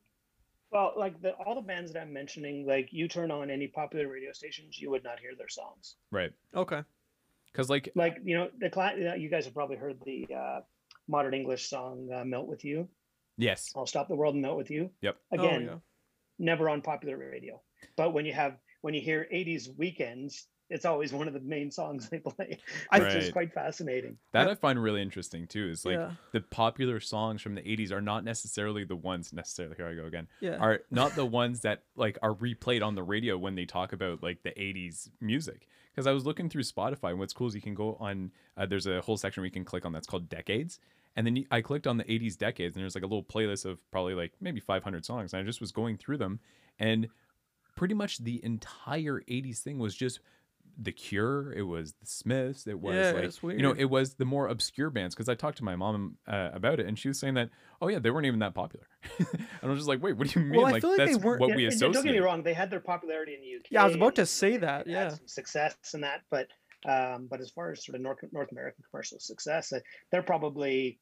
[0.72, 4.08] Well, like the all the bands that I'm mentioning, like you turn on any popular
[4.08, 5.98] radio stations, you would not hear their songs.
[6.12, 6.32] right.
[6.56, 6.82] Okay.
[7.52, 10.60] Because like, Like you know, the cla- you guys have probably heard the uh,
[11.08, 12.88] modern English song uh, "Melt with You."
[13.38, 14.90] yes, I'll stop the world and melt with you.
[15.02, 15.18] Yep.
[15.34, 15.80] Again, oh, yeah.
[16.40, 17.62] never on popular radio.
[17.96, 21.72] But when you have when you hear 80s weekends, it's always one of the main
[21.72, 22.60] songs they play,
[22.92, 24.18] I- which is quite fascinating.
[24.34, 24.52] that Yeah.
[24.52, 25.70] I find really interesting too.
[25.70, 26.12] Is like yeah.
[26.32, 30.06] the popular songs from the 80s are not necessarily the ones necessarily here I go
[30.06, 30.58] again Yeah.
[30.58, 34.22] are not the ones that like are replayed on the radio when they talk about
[34.22, 37.62] like the 80s music because I was looking through Spotify and what's cool is you
[37.62, 40.28] can go on uh, there's a whole section where you can click on that's called
[40.30, 40.80] decades
[41.16, 43.78] and then I clicked on the 80s decades and there's like a little playlist of
[43.92, 46.40] probably like maybe 500 songs and I just was going through them
[46.80, 47.08] and
[47.76, 50.20] pretty much the entire 80s thing was just
[50.76, 54.16] the Cure, it was the Smiths, it was Yeah, like it's you know, it was
[54.16, 57.08] the more obscure bands because I talked to my mom uh, about it and she
[57.08, 57.50] was saying that
[57.82, 58.88] oh yeah, they weren't even that popular.
[59.20, 59.28] and
[59.62, 60.58] I was just like, wait, what do you mean?
[60.58, 62.18] Well, I like feel like they that's weren't- what Yeah, we and don't get me
[62.20, 63.66] wrong; they had their popularity in the UK.
[63.70, 65.10] Yeah, I was about to say they that, had yeah.
[65.10, 66.48] some success in that, but
[66.86, 69.80] um, but as far as sort of North North American commercial success, uh,
[70.12, 70.98] they're probably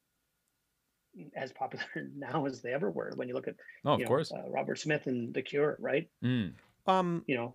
[1.36, 1.84] as popular
[2.16, 3.12] now as they ever were.
[3.16, 4.32] When you look at Oh, of you know, course.
[4.32, 6.08] uh, Robert Smith and The Cure, right?
[6.24, 6.54] Mm.
[6.86, 7.24] Um.
[7.26, 7.54] You know,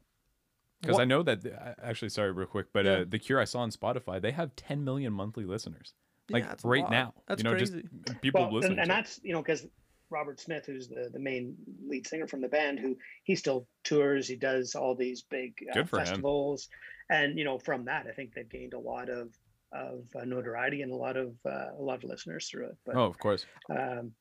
[0.82, 2.92] Because I know that uh, actually, sorry, real quick, but Yeah.
[3.00, 5.94] uh, the Cure I saw on Spotify, they have 10 million monthly listeners.
[6.30, 7.84] Like yeah, right now, That's you know, crazy.
[7.84, 8.72] just people well, listening.
[8.74, 9.66] and, and that's you know because
[10.10, 11.56] Robert Smith, who's the the main
[11.88, 15.74] lead singer from the band, who he still tours, he does all these big uh,
[15.74, 16.06] Good for him.
[16.06, 16.68] festivals,
[17.10, 19.30] and you know from that, I think they've gained a lot of
[19.72, 22.78] of uh, notoriety and a lot of uh, a lot of listeners through it.
[22.86, 23.46] But oh, of course.
[23.70, 24.14] um,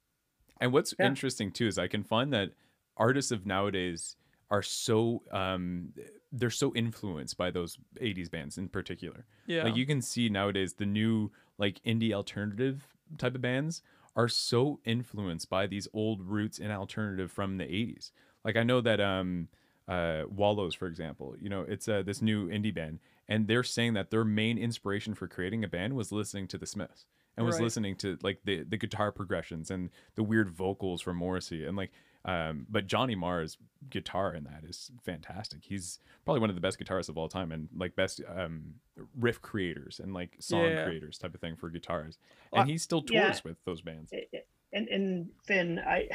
[0.60, 1.06] And what's Yeah.
[1.06, 2.50] interesting too is I can find that
[2.96, 4.16] artists of nowadays
[4.50, 5.92] are so um
[6.32, 9.26] they're so influenced by those 80s bands in particular.
[9.46, 9.64] yeah.
[9.64, 12.86] Like you can see nowadays the new like indie alternative
[13.18, 13.82] type of bands
[14.14, 18.12] are so influenced by these old roots in alternative from the 80s.
[18.44, 19.48] Like I know that um
[19.88, 23.94] uh Wallows for example, you know, it's uh, this new indie band and they're saying
[23.94, 27.04] that their main inspiration for creating a band was listening to the Smiths
[27.36, 27.64] and was Right.
[27.64, 31.92] listening to like the the guitar progressions and the weird vocals from Morrissey and like
[32.24, 35.60] um but Johnny Marr's guitar in that is fantastic.
[35.62, 38.74] He's probably one of the best guitarists of all time and like best um
[39.16, 40.84] riff creators and like song Yeah.
[40.84, 42.18] creators type of thing for guitars.
[42.52, 43.38] And he still tours yeah.
[43.44, 44.12] with those bands.
[44.72, 46.08] and and Finn, I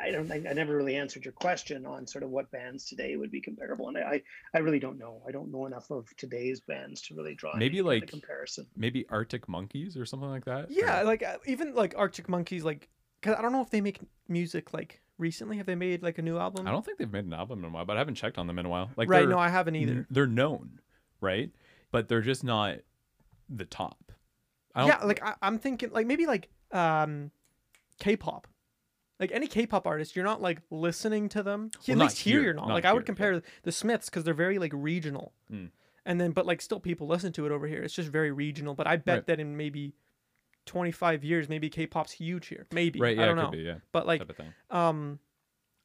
[0.00, 3.16] I don't think I never really answered your question on sort of what bands today
[3.16, 4.22] would be comparable, and I
[4.52, 5.22] I really don't know.
[5.28, 8.10] I don't know enough of today's bands to really draw Maybe, any kind of like,
[8.10, 8.66] comparison.
[8.76, 10.70] Maybe Arctic Monkeys or something like that.
[10.70, 12.88] yeah, Or- like uh, even like Arctic Monkeys, like
[13.20, 15.56] because I don't know if they make music like recently.
[15.58, 16.66] Have they made like a new album?
[16.66, 18.46] I don't think they've made an album in a while, but I haven't checked on
[18.46, 18.90] them in a while.
[18.96, 19.28] Like right.
[19.28, 20.06] No, I haven't either.
[20.10, 20.80] They're known,
[21.20, 21.50] right?
[21.92, 22.78] But they're just not
[23.48, 24.12] the top.
[24.74, 27.30] I don't, yeah, like I, I'm thinking like maybe like um,
[28.00, 28.48] K-pop.
[29.18, 31.70] Like any K-pop artist, you're not like listening to them.
[31.88, 32.68] Well, At least here, you're not.
[32.68, 35.70] not Like I would here, compare the Smiths because they're very like regional, Mm.
[36.04, 37.82] and then but like still people listen to it over here.
[37.82, 38.74] It's just very regional.
[38.74, 39.26] But I bet Right.
[39.28, 39.94] that in maybe
[40.66, 42.66] 25 years, maybe K-pop's huge here.
[42.72, 43.16] Maybe right?
[43.16, 43.50] Yeah, I don't know.
[43.50, 43.58] be.
[43.58, 44.52] Yeah, But like type of thing.
[44.70, 45.18] um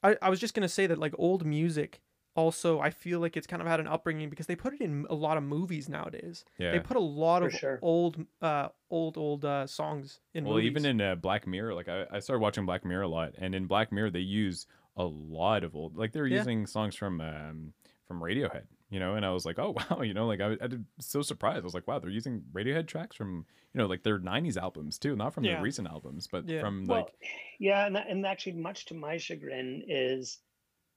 [0.04, 2.02] I, I was just gonna say that like old music
[2.36, 5.06] also I feel like it's kind of had an upbringing because they put it in
[5.10, 6.46] a lot of movies nowadays.
[6.58, 6.72] Yeah.
[6.72, 7.80] They put a lot For of sure.
[7.82, 10.70] old uh old old uh songs in well, movies.
[10.70, 13.54] even in uh, Black Mirror, like I, I started watching Black Mirror a lot, and
[13.54, 14.66] in Black Mirror they use
[14.96, 16.38] a lot of old, like they're Yeah.
[16.38, 17.74] using songs from um
[18.08, 20.68] from Radiohead, you know, and I was like, oh wow, you know, like I, I
[20.68, 21.60] did so surprised.
[21.60, 24.98] I was like, wow, they're using Radiohead tracks from you know like their '90s albums
[24.98, 25.56] too, not from Yeah.
[25.56, 26.62] their recent albums, but Yeah.
[26.62, 27.14] from Well, like
[27.60, 30.40] yeah, and that, and actually, much to my chagrin, is,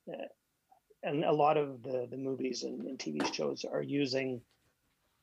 [0.08, 0.24] uh,
[1.04, 4.40] and a lot of the the movies and, and TV shows are using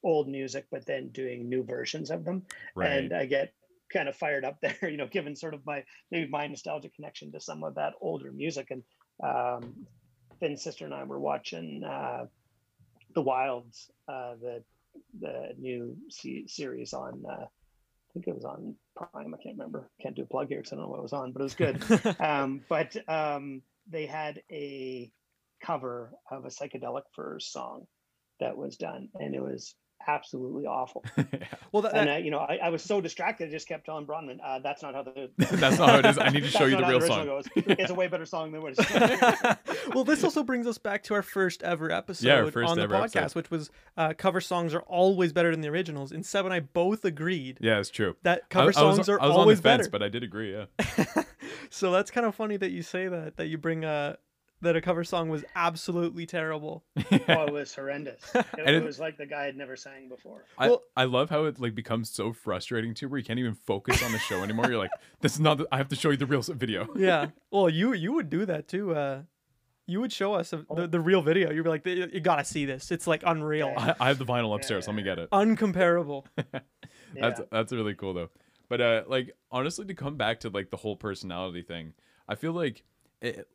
[0.04, 2.44] old music, but then doing new versions of them,
[2.76, 3.54] right, and I get
[3.92, 7.32] kind of fired up there, you know, given sort of my maybe my nostalgic connection
[7.32, 8.72] to some of that older music.
[8.72, 8.84] And
[9.24, 9.88] um,
[10.40, 12.26] Finn's sister and I were watching uh,
[13.14, 14.64] The Wilds, uh, the
[15.20, 17.24] the new se- series on.
[17.28, 19.34] Uh, I think it was on Prime.
[19.34, 19.90] I can't remember.
[20.02, 21.44] Can't do a plug here because I don't know what it was on, but it
[21.44, 21.82] was good.
[22.20, 25.10] um, but um, they had a
[25.66, 27.88] cover of a psychedelic furs song
[28.40, 29.76] that was done, and it was
[30.08, 31.04] absolutely awful.
[31.74, 33.86] Well, that, and that- uh, you know, I, I was so distracted, I just kept
[33.86, 36.18] telling Bronwyn, uh, "That's not how the That's not how it is.
[36.18, 37.26] I need to show you the real original song.
[37.26, 37.46] Goes.
[37.56, 39.96] It's a way better song than what it's.
[39.96, 42.88] well, this also brings us back to our first ever episode Yeah, first on the
[42.88, 43.36] podcast, episode.
[43.36, 46.12] which was uh, cover songs are always better than the originals.
[46.12, 48.18] And Seb and I both agreed Yeah, it's true.
[48.24, 49.92] that I- cover I, was, songs are I was always on the fence, better.
[49.92, 50.52] but I did agree.
[50.54, 50.66] Yeah.
[51.70, 53.38] so that's kind of funny that you say that.
[53.38, 54.18] That you bring uh
[54.62, 56.84] that a cover song was absolutely terrible.
[56.98, 58.22] oh, it was horrendous.
[58.36, 60.44] It, And it- was like the guy had never sang before.
[60.58, 63.56] I, Well- I love how it like becomes so frustrating too, where you can't even
[63.56, 64.66] focus on the show anymore.
[64.70, 65.58] You're like, this is not.
[65.58, 66.88] The, I have to show you the real video.
[66.96, 67.28] Yeah.
[67.52, 68.94] well, you you would do that too.
[68.96, 69.22] Uh,
[69.88, 71.52] you would show us a, the the real video.
[71.52, 72.92] You'd be like, you, you gotta see this.
[72.92, 73.96] It's like unreal, Yeah.
[74.00, 74.88] I, I have the vinyl upstairs.
[74.88, 75.30] Let me get it.
[75.32, 76.26] uncomparable.
[77.16, 77.46] That's Yeah.
[77.52, 78.30] that's really cool though.
[78.70, 81.94] But uh, like honestly, to come back to like the whole personality thing,
[82.30, 82.84] I feel like,
[83.22, 83.48] it,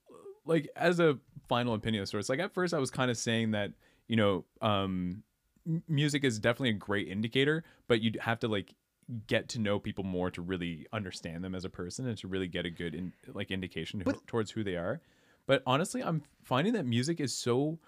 [0.47, 3.51] like as a final opinion of sorts, like at first I was kind of saying
[3.53, 3.73] that
[4.09, 5.23] you know, um,
[5.67, 8.75] m- music is definitely a great indicator, but you'd have to like
[9.27, 12.49] get to know people more to really understand them as a person and to really
[12.49, 15.01] get a good in, like indication But- towards who they are.
[15.47, 17.79] But honestly, I'm finding that music is so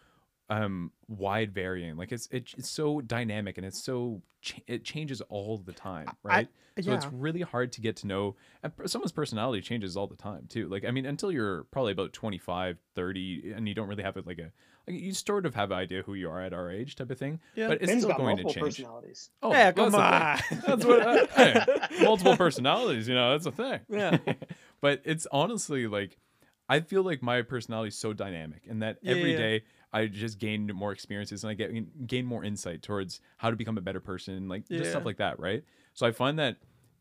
[0.51, 5.21] um wide varying like it's it, it's so dynamic and it's so ch- it changes
[5.29, 6.49] all the time right
[6.81, 10.17] so it's really hard to get to know and per- someone's personality changes all the
[10.17, 14.03] time too like i mean until you're probably about 25 30 and you don't really
[14.03, 14.51] have it like a
[14.87, 17.19] like you sort of have an idea who you are at our age type of
[17.19, 17.69] thing Yeah.
[17.69, 19.31] but it's Ben's still got going to change personalities.
[19.43, 20.39] oh yeah, that's come the on.
[20.67, 21.65] that's what uh, hey,
[22.05, 24.17] multiple personalities you know that's a thing Yeah.
[24.81, 26.17] but it's honestly like
[26.71, 29.37] I feel like my personality is so dynamic and that Yeah, every yeah.
[29.39, 33.57] day I just gained more experiences and I get gain more insight towards how to
[33.57, 35.65] become a better person, like just stuff like that, right?
[35.95, 36.57] So I find that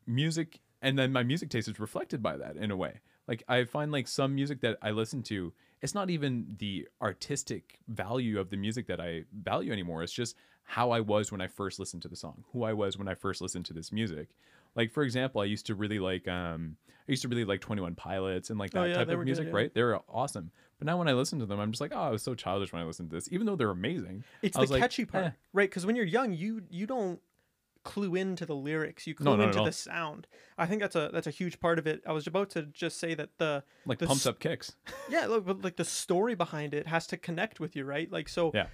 [0.06, 3.00] music and then my music taste is reflected by that in a way.
[3.26, 7.78] Like I find like some music that I listen to, it's not even the artistic
[7.88, 10.02] value of the music that I value anymore.
[10.02, 12.96] It's just how I was when I first listened to the song, who I was
[12.96, 14.28] when I first listened to this music.
[14.74, 17.94] Like for example, I used to really like um I used to really like 21
[17.94, 19.54] Pilots and like that Oh, yeah, type of were good, music, yeah.
[19.54, 19.74] right?
[19.74, 20.50] They're awesome.
[20.78, 22.72] But now when I listen to them, I'm just like, oh, I was so childish
[22.72, 24.22] when I listened to this, even though they're amazing.
[24.42, 25.30] It's the like, catchy part, eh.
[25.52, 25.68] right?
[25.68, 27.20] Because when you're young, you you don't
[27.82, 29.06] clue into the lyrics.
[29.06, 30.26] You clue No, into the sound.
[30.56, 32.02] I think that's a that's a huge part of it.
[32.06, 34.76] I was about to just say that the Like The pumped up kicks.
[35.10, 38.10] yeah, look, but like the story behind it has to connect with you, right?
[38.10, 38.52] Like so.
[38.54, 38.66] Yeah.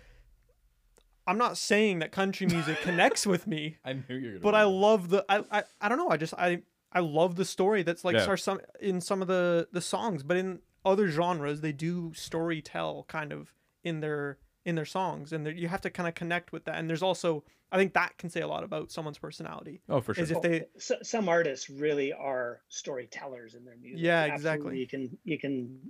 [1.27, 4.55] I'm not saying that country music connects with me, I knew you were gonna but
[4.55, 6.11] I love the I, I I don't know.
[6.11, 6.63] I just I
[6.93, 8.35] I love the story that's like Yeah.
[8.35, 13.05] some in some of the the songs, but in other genres they do story tell
[13.09, 16.65] kind of in their in their songs, and you have to kind of connect with
[16.65, 16.77] that.
[16.77, 19.81] And there's also I think that can say a lot about someone's personality.
[19.89, 20.25] Oh, for sure.
[20.25, 24.05] Is if they So, some artists really are storytellers in their music.
[24.05, 24.35] Yeah, Absolutely.
[24.35, 24.79] exactly.
[24.79, 25.81] You can you can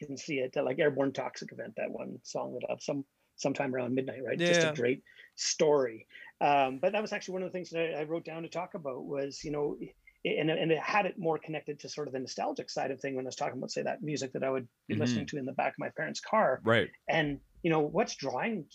[0.00, 3.04] you can see it like Airborne Toxic Event, that one song that up some
[3.36, 4.38] sometime around midnight, right?
[4.38, 4.48] yeah.
[4.48, 5.02] Just a great
[5.34, 6.06] story.
[6.40, 8.48] Um, but that was actually one of the things that I, I wrote down to
[8.48, 9.92] talk about was, you know, i-
[10.24, 13.14] and, and it had it more connected to sort of the nostalgic side of thing
[13.14, 15.00] when I was talking about, say, that music that I would be Mhm.
[15.00, 16.60] listening to in the back of my parents' car.
[16.64, 16.90] right.
[17.08, 18.66] And, you know, what's drawing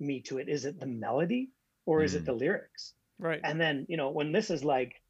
[0.00, 0.48] me to it?
[0.48, 1.50] Is it the melody
[1.86, 2.16] or is Mm.
[2.18, 2.94] it the lyrics?
[3.20, 5.00] right, And then, you know, when this is like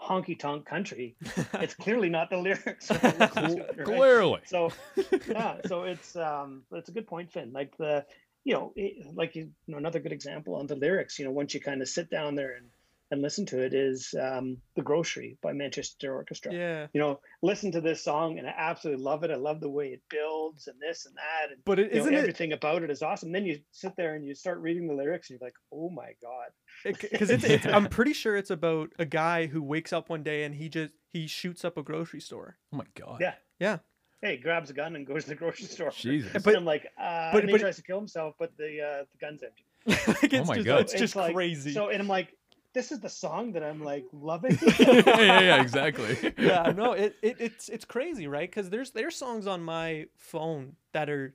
[0.00, 1.16] honky tonk country,
[1.54, 2.88] it's clearly not the lyrics.
[2.88, 3.84] that I'm to, right?
[3.84, 4.40] Clearly.
[4.46, 4.70] So
[5.26, 7.52] yeah, so it's um, it's a good point, Finn.
[7.52, 8.04] Like the,
[8.44, 11.18] you know, it, like you know, another good example on the lyrics.
[11.18, 12.66] You know, once you kind of sit down there and
[13.10, 16.52] and listen to it, is um, the Grocery by Manchester Orchestra.
[16.52, 16.86] yeah.
[16.92, 19.30] You know, listen to this song and I absolutely love it.
[19.30, 22.00] I love the way it builds and this and that, and But it, you know,
[22.02, 23.32] isn't it everything about it is awesome.
[23.32, 26.12] Then you sit there and you start reading the lyrics, and you're like, oh my
[26.22, 26.50] god.
[26.84, 30.44] because it's, it's I'm pretty sure it's about a guy who wakes up one day
[30.44, 32.56] and he just he shoots up a grocery store.
[32.72, 33.18] Oh my god.
[33.20, 33.34] Yeah.
[33.58, 33.78] Yeah.
[34.22, 35.90] Hey, grabs a gun and goes to the grocery store.
[35.90, 36.34] Jesus.
[36.34, 38.80] And But- I'm like, uh, but- and he but- tries to kill himself, but the
[38.80, 39.64] uh, the gun's empty.
[39.86, 40.80] like, it's my just, God.
[40.82, 41.72] it's So just like- crazy.
[41.72, 42.36] So, and I'm like,
[42.72, 44.58] this is the song that I'm like loving.
[44.78, 46.34] yeah, yeah, yeah, exactly.
[46.38, 48.48] yeah, no, it, it it's it's crazy, right?
[48.48, 51.34] Because there's there's songs on my phone that are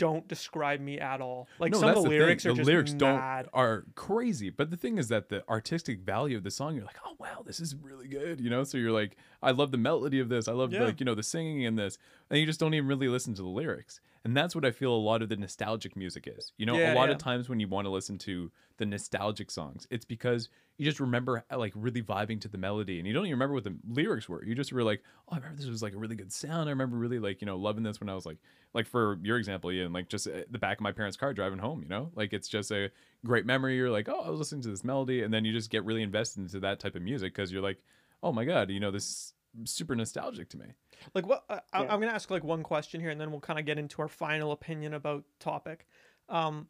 [0.00, 1.46] don't describe me at all.
[1.58, 2.10] Like no, some of the thing.
[2.10, 2.98] lyrics are the just lyrics mad.
[3.44, 6.84] don't are crazy, but the thing is that the artistic value of the song, you're
[6.86, 8.64] like, oh wow, this is really good, you know.
[8.64, 10.84] So you're like, I love the melody of this, I love Yeah.
[10.84, 11.98] like you know the singing in this,
[12.30, 14.92] and you just don't even really listen to the lyrics, and that's what I feel
[14.92, 16.52] a lot of the nostalgic music is.
[16.56, 17.14] You know, Yeah, a lot yeah.
[17.14, 20.48] of times when you want to listen to the nostalgic songs, it's because
[20.80, 23.52] you just remember uh, like really vibing to the melody, and you don't even remember
[23.52, 24.42] what the lyrics were.
[24.42, 26.70] You just were like, oh, I remember this was like a really good sound.
[26.70, 28.38] I remember really like you know loving this when I was like
[28.72, 31.82] like for your example, Ian, like just the back of my parents' car driving home,
[31.82, 32.90] you know, like it's just a
[33.26, 33.76] great memory.
[33.76, 36.02] You're like, oh, I was listening to this melody, and then you just get really
[36.02, 37.82] invested into that type of music because you're like,
[38.22, 39.34] oh my god, you know, this is
[39.70, 40.66] super nostalgic to me.
[41.14, 41.44] Like what?
[41.50, 41.92] I, I- Yeah.
[41.92, 44.08] I'm gonna ask like one question here, and then we'll kind of get into our
[44.08, 45.86] final opinion about topic.
[46.30, 46.68] Um,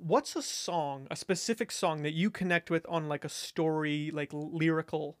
[0.00, 4.30] what's a song, a specific song that you connect with on like a story, like
[4.32, 5.18] lyrical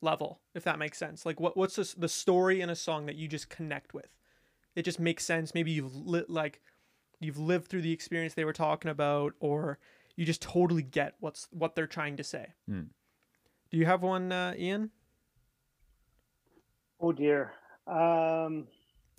[0.00, 1.24] level, if that makes sense?
[1.24, 4.08] Like what what's the, the story in a song that you just connect with?
[4.74, 5.54] It just makes sense.
[5.54, 6.60] Maybe you've lit like
[7.20, 9.78] you've lived through the experience they were talking about, or
[10.16, 12.54] you just totally get what's what they're trying to say.
[12.68, 12.82] Hmm.
[13.70, 14.90] Do you have one, uh, Ian?
[17.00, 17.52] Oh dear.
[17.86, 18.68] Um,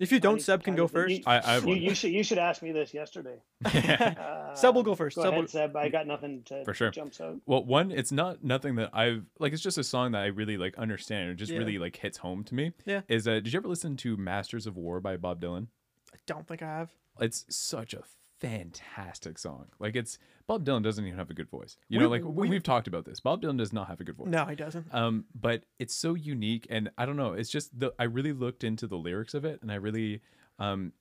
[0.04, 1.14] If you don't, need Seb can time go first.
[1.16, 3.36] You- I, I you, you should you should ask me this yesterday.
[4.54, 5.16] Seb will go first.
[5.16, 5.76] Go Seb ahead, will- Seb.
[5.76, 6.90] I got nothing to For sure.
[6.90, 7.36] jumps out.
[7.46, 9.52] Well, one, it's not nothing that I've like.
[9.52, 11.30] It's just a song that I really like understand.
[11.30, 11.58] It just Yeah.
[11.58, 12.72] really like hits home to me.
[12.86, 13.00] Yeah.
[13.08, 15.66] Is uh, did you ever listen to Masters of War by Bob Dylan?
[16.12, 16.92] I don't think I have.
[17.20, 18.02] It's such a
[18.48, 19.66] fantastic song.
[19.78, 21.76] Like it's Bob Dylan doesn't even have a good voice.
[21.88, 23.20] You know, like we- we, have talked about this.
[23.20, 24.28] Bob Dylan does not have a good voice.
[24.28, 24.92] No, he doesn't.
[24.92, 27.32] Um, but it's so unique, and I don't know.
[27.32, 30.20] It's just the I really looked into the lyrics of it, and I really,
[30.58, 30.92] um,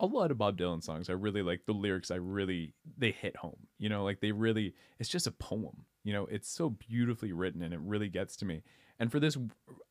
[0.00, 2.10] a lot of Bob Dylan songs, I really like the lyrics.
[2.10, 3.66] I really they hit home.
[3.78, 4.74] You know, like they really.
[4.98, 5.84] It's just a poem.
[6.04, 8.62] You know, it's so beautifully written, and it really gets to me.
[9.00, 9.36] And for this,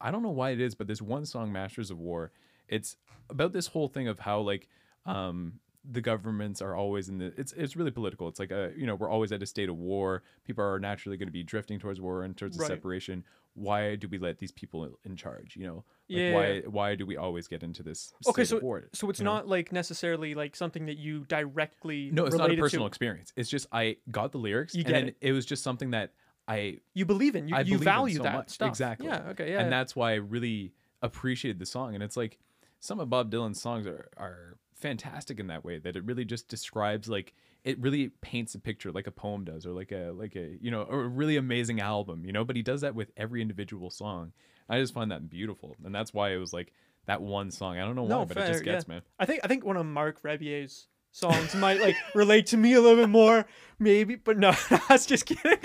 [0.01, 2.31] I don't know why it is, but this one song, "Masters of War,"
[2.67, 2.95] it's
[3.29, 4.67] about this whole thing of how like,
[5.05, 5.59] um,
[5.89, 8.95] the governments are always in the it's it's really political it's like a you know
[8.95, 12.01] we're always at a state of war people are naturally going to be drifting towards
[12.01, 12.67] war and towards Right.
[12.67, 13.23] separation
[13.53, 15.85] why do we let these people in charge you know like
[16.19, 16.33] Yeah.
[16.33, 19.25] why why do we always get into this Okay, so of war so it's you
[19.25, 19.35] know?
[19.35, 22.87] not like necessarily like something that you directly no it's not a personal to.
[22.89, 25.17] experience it's just i got the lyrics You get it.
[25.21, 25.31] it.
[25.31, 26.11] was just something that
[26.49, 28.49] i You believe in you, I you value so that much.
[28.49, 28.69] stuff.
[28.69, 29.07] Exactly.
[29.07, 29.29] Yeah.
[29.29, 29.51] Okay.
[29.51, 29.61] Yeah.
[29.61, 32.39] and that's why i really appreciated the song and it's like
[32.79, 36.47] some of bob dylan's songs are are fantastic in that way that it really just
[36.47, 40.35] describes like it really paints a picture like a poem does or like a like
[40.35, 43.41] a you know a really amazing album you know but he does that with every
[43.41, 44.31] individual song
[44.69, 46.71] i just find that beautiful and that's why it was like
[47.07, 48.93] that one song i don't know why No, but it just gets yeah.
[48.95, 52.73] man I think I think one of Mark Rebier's songs might like relate to me
[52.73, 53.47] a little bit more,
[53.79, 54.13] maybe.
[54.15, 55.57] But no, I was just kidding.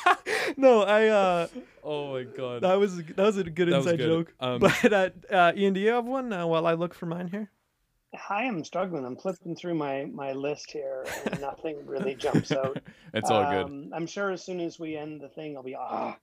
[0.56, 1.46] no, I uh,
[1.82, 4.06] oh my god that was that was a good That inside good.
[4.06, 4.34] joke.
[4.40, 6.32] Um, but uh, uh, Ian, do you have one?
[6.32, 7.50] Uh, while I look for mine here.
[8.28, 9.04] I am struggling.
[9.04, 12.78] I'm flipping through my my list here, and nothing really jumps out.
[13.14, 15.74] it's all good Um, I'm sure as soon as we end the thing, I'll be
[15.74, 16.16] ah.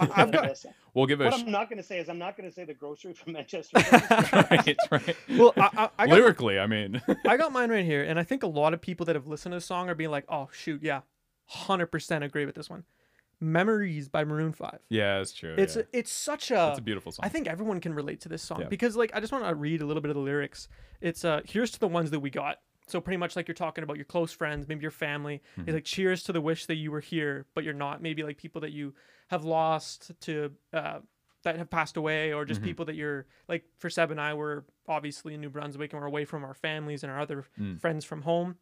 [0.00, 0.66] I- I've got- this.
[0.94, 2.48] we'll give it What a sh- I'm not going to say is I'm not going
[2.48, 3.78] to say the grocery from Manchester.
[4.50, 8.02] right right Well, I, I, I got lyrically i mean I got mine right here,
[8.02, 10.10] and I think a lot of people that have listened to the song are being
[10.10, 11.02] like, "Oh shoot, yeah,
[11.46, 12.82] hundred percent agree with this one."
[13.40, 14.78] "Memories" by Maroon Five.
[14.88, 15.82] yeah it's true It's yeah.
[15.82, 18.42] a, it's such a it's a beautiful song I think everyone can relate to this
[18.42, 18.68] song Yeah.
[18.68, 20.68] because like I just want to read a little bit of the lyrics.
[21.00, 22.58] It's uh here's to the ones that we got.
[22.88, 25.42] So pretty much like you're talking about your close friends, maybe your family.
[25.58, 25.64] Mhm.
[25.68, 28.00] It's like cheers to the wish that you were here, but you're not.
[28.00, 28.94] Maybe like people that you
[29.28, 31.00] have lost to uh
[31.42, 32.64] that have passed away or just Mhm.
[32.64, 36.08] people that you're like for Seb and I were obviously in New Brunswick and we're
[36.08, 37.80] away from our families and our other Mm.
[37.80, 38.56] friends from home.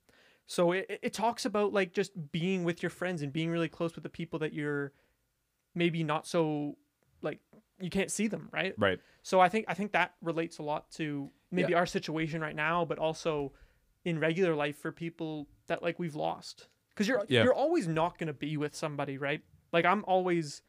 [0.46, 3.94] So it, it- talks about like just being with your friends and being really close
[3.94, 4.92] with the people that you're
[5.74, 6.76] maybe not so
[7.22, 7.40] like
[7.80, 8.74] you can't see them, right?
[8.78, 12.54] right So I think I think that relates a lot to maybe our situation right
[12.54, 13.52] now, but also
[14.04, 16.68] in regular life for people that like we've lost.
[16.90, 17.42] Because you're Yeah.
[17.44, 19.42] you're always not gonna be with somebody, right?
[19.72, 20.62] Like I'm always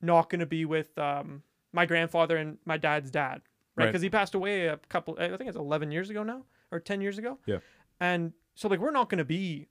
[0.00, 3.42] not gonna be with um my grandfather and my dad's dad,
[3.76, 3.84] right?
[3.84, 3.86] Right.
[3.86, 7.00] Because he passed away a couple I think it's eleven years ago now or ten
[7.00, 7.38] years ago.
[7.46, 7.58] Yeah.
[8.00, 9.68] And so like we're not gonna be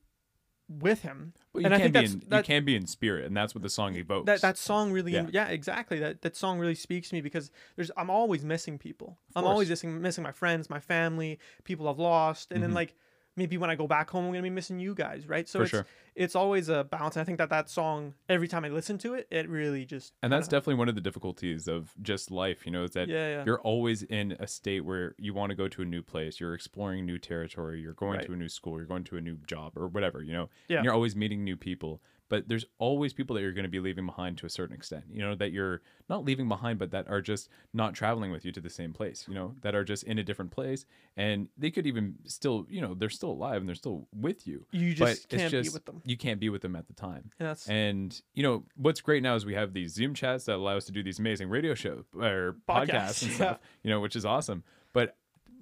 [0.70, 1.34] with him.
[1.54, 3.54] But you And I can think be in you can be in spirit, and that's
[3.54, 4.26] what the song evokes.
[4.28, 5.28] that that song really Yeah.
[5.30, 9.18] yeah, exactly that that song really speaks to me because there's i'm always missing people
[9.36, 12.76] i'm always missing missing my friends my family people i've lost and then Mhm.
[12.76, 12.96] like
[13.38, 15.64] maybe when i go back home i'm gonna be missing you guys right so For
[15.64, 15.86] it's sure.
[16.16, 19.14] it's always a balance and i think that that song every time i listen to
[19.14, 22.66] it it really just and that's definitely one of the difficulties of just life.
[22.66, 25.56] You know, is that yeah yeah you're always in a state where you want to
[25.56, 28.26] go to a new place, you're exploring new territory, you're going Right.
[28.26, 30.22] to a new school, you're going to a new job, or whatever.
[30.24, 30.78] You know, Yeah.
[30.78, 32.02] and you're always meeting new people.
[32.30, 35.06] But there's always people that you're going to be leaving behind to a certain extent.
[35.12, 38.52] You know, that you're not leaving behind, but that are just not traveling with you
[38.52, 39.26] to the same place.
[39.28, 42.82] You know, that are just in a different place, and they could even still, you
[42.82, 44.66] know, they're still alive and they're still with you.
[44.72, 47.32] you just can't just be with them you can't be with them at the time.
[47.40, 50.56] and that's And you know what's great now is we have these Zoom chats that
[50.56, 53.36] allow us to do these amazing radio show or podcasts, Podcasts, and yeah.
[53.36, 53.60] stuff.
[53.84, 54.64] You know, which is awesome.
[54.94, 55.16] But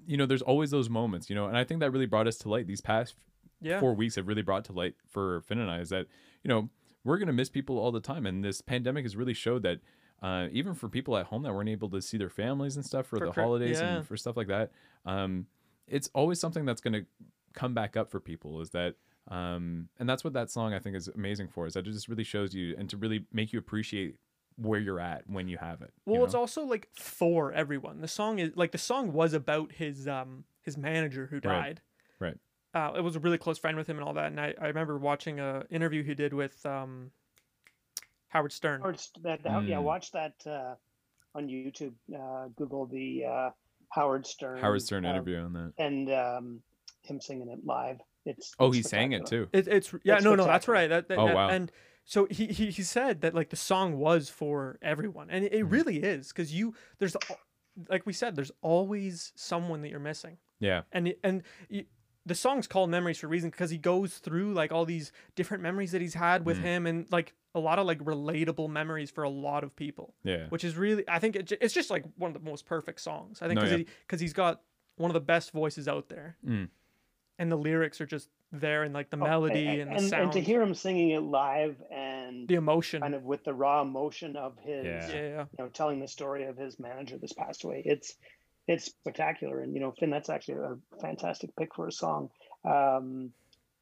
[0.06, 1.28] you know, there's always those moments.
[1.28, 2.66] You know, and I think that really brought us to light.
[2.66, 3.14] These past
[3.60, 6.06] yeah four weeks have really brought to light for Finn and I is that
[6.46, 6.68] you know
[7.04, 9.80] we're gonna miss people all the time, and this pandemic has really showed that.
[10.22, 13.04] Uh, even for people at home that weren't able to see their families and stuff
[13.06, 13.96] for, For the cri- holidays yeah.
[13.96, 14.72] and for stuff like that,
[15.04, 15.46] um,
[15.86, 17.04] it's always something that's going to
[17.52, 18.62] come back up for people.
[18.62, 18.94] Is that
[19.30, 22.08] um, and that's what that song I think is amazing for is that it just
[22.08, 24.14] really shows you and to really make you appreciate
[24.56, 25.90] where you're at when you have it.
[26.06, 29.70] you well it's also like for everyone the song is like the song was about
[29.72, 31.42] his um his manager who Right.
[31.42, 31.80] died
[32.18, 32.38] Right.
[32.76, 34.26] Uh, it was a really close friend with him and all that.
[34.26, 37.10] And I, I remember watching a interview he did with um,
[38.28, 38.82] Howard Stern.
[38.82, 39.82] Or just that, that- yeah, Mm.
[39.82, 40.74] watch that uh,
[41.34, 41.94] on YouTube.
[42.14, 43.50] Uh, Google the uh,
[43.90, 44.58] Howard Stern.
[44.58, 45.72] Howard Stern uh, interview on that.
[45.78, 46.60] and um,
[47.02, 47.98] him singing it live.
[48.24, 49.48] It's Oh, it's he sang it too.
[49.52, 50.88] It, it's yeah, It's no, no, that's right.
[50.88, 51.48] That, that- Oh, that- wow.
[51.48, 51.70] And
[52.04, 55.64] so he, he he said that like the song was for everyone, and it, it
[55.64, 55.72] Mhm.
[55.72, 57.16] really is because you there's
[57.88, 60.82] like we said there's always someone that you're missing, Yeah.
[60.92, 61.84] and and you,
[62.26, 65.62] the song's called Memories for a reason because he goes through like all these different
[65.62, 66.62] memories that he's had with Mhm.
[66.62, 70.48] him, and like a lot of like relatable memories for a lot of people, Yeah.
[70.48, 73.40] which is really I think it, it's just like one of the most perfect songs.
[73.40, 73.84] I think No, because yeah.
[73.86, 74.62] he, 'cause he's got
[74.96, 76.68] one of the best voices out there, Mm.
[77.38, 80.32] and the lyrics are just there, and like the melody a- and the sound, and
[80.32, 83.02] to hear him singing it live and the emotion.
[83.02, 85.08] kind of with the raw emotion of his Yeah.
[85.08, 85.40] yeah, yeah.
[85.52, 88.16] you know telling the story of his manager this passed away it's
[88.68, 92.28] it's spectacular and you know finn that's actually a fantastic pick for a song
[92.64, 93.30] um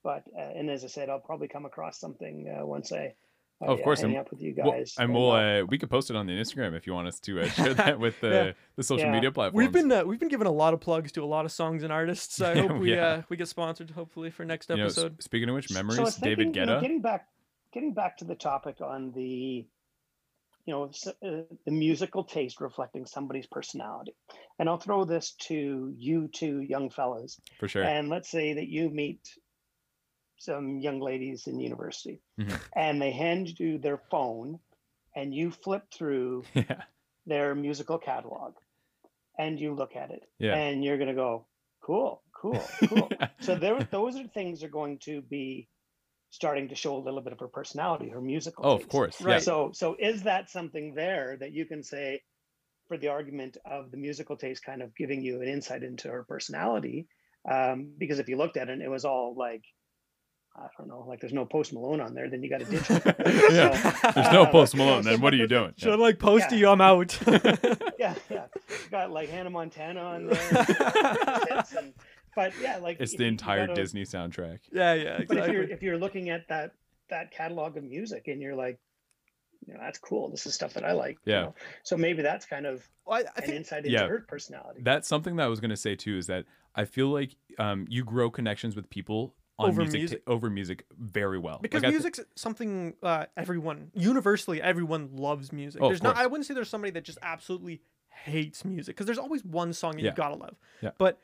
[0.02, 3.14] but uh, and as i said i'll probably come across something uh, once i
[3.60, 5.78] Oh, of uh, course, hang and up with you Well, guys and we'll uh, we
[5.78, 8.20] could post it on the Instagram if you want us to uh, share that with
[8.20, 8.52] the Yeah.
[8.76, 9.12] the social Yeah.
[9.12, 9.56] media platforms.
[9.56, 11.84] We've been uh, we've been giving a lot of plugs to a lot of songs
[11.84, 12.34] and artists.
[12.34, 13.06] So I hope we Yeah.
[13.06, 15.22] uh, we get sponsored hopefully for next You know, episode.
[15.22, 17.28] speaking of which, So I memories, David thinking, you know, getting back
[17.72, 19.66] getting back to the topic on the
[20.66, 24.14] you know uh, the musical taste reflecting somebody's personality
[24.58, 27.82] and i'll throw this to you two young fellas for sure.
[27.84, 29.20] and let's say that you meet
[30.38, 32.60] some young ladies in university Mhm.
[32.74, 34.58] and they hand you their phone
[35.14, 36.82] and you flip through yeah.
[37.26, 38.54] their musical catalog
[39.38, 40.54] and you look at it Yeah.
[40.54, 41.46] and you're going to go
[41.82, 43.10] cool cool cool
[43.40, 45.68] so there those are things are going to be
[46.34, 49.20] starting to show a little bit of her personality her musical oh, of course.
[49.20, 49.34] Right.
[49.34, 49.38] Yeah.
[49.38, 52.20] so so is that something there that you can say
[52.88, 56.24] for the argument of the musical taste kind of giving you an insight into her
[56.24, 57.06] personality
[57.50, 59.62] um, because if you looked at it and it was all like
[60.56, 62.90] i don't know like there's no post malone on there then you got to ditch
[62.90, 63.02] it
[63.52, 64.12] Yeah.
[64.14, 65.02] There's no um, Post you know, Malone.
[65.04, 65.72] so Then what are you doing?
[65.76, 66.58] Should I like post Yeah.
[66.58, 66.68] you?
[66.68, 67.18] I'm out.
[67.98, 68.46] yeah yeah
[68.90, 70.48] got like hannah montana on there
[71.78, 71.94] and-
[72.36, 74.60] but yeah like It's the you- you entire gotta- Disney soundtrack.
[74.72, 75.26] yeah, yeah, Exactly.
[75.36, 76.72] but if you're if you're looking at that
[77.10, 78.78] that catalog of music and you're like
[79.66, 81.40] you know that's cool this is stuff that i like you Yeah.
[81.42, 81.54] know?
[81.82, 84.06] so maybe that's kind of Well, I, I an think insight into yeah.
[84.08, 86.16] her personality That's something that I was going to say too.
[86.18, 90.18] Is that I feel like um, you grow connections with people on Over music, music.
[90.26, 91.60] t- over music very well.
[91.62, 95.80] because Like, I th- music's something uh, everyone universally everyone loves music.
[95.82, 96.16] Oh, there's not.
[96.16, 99.92] I wouldn't say there's somebody that just absolutely hates music because there's always one song
[99.92, 100.10] that Yeah.
[100.10, 100.56] you gotta love.
[100.82, 100.90] Yeah.
[100.98, 101.18] But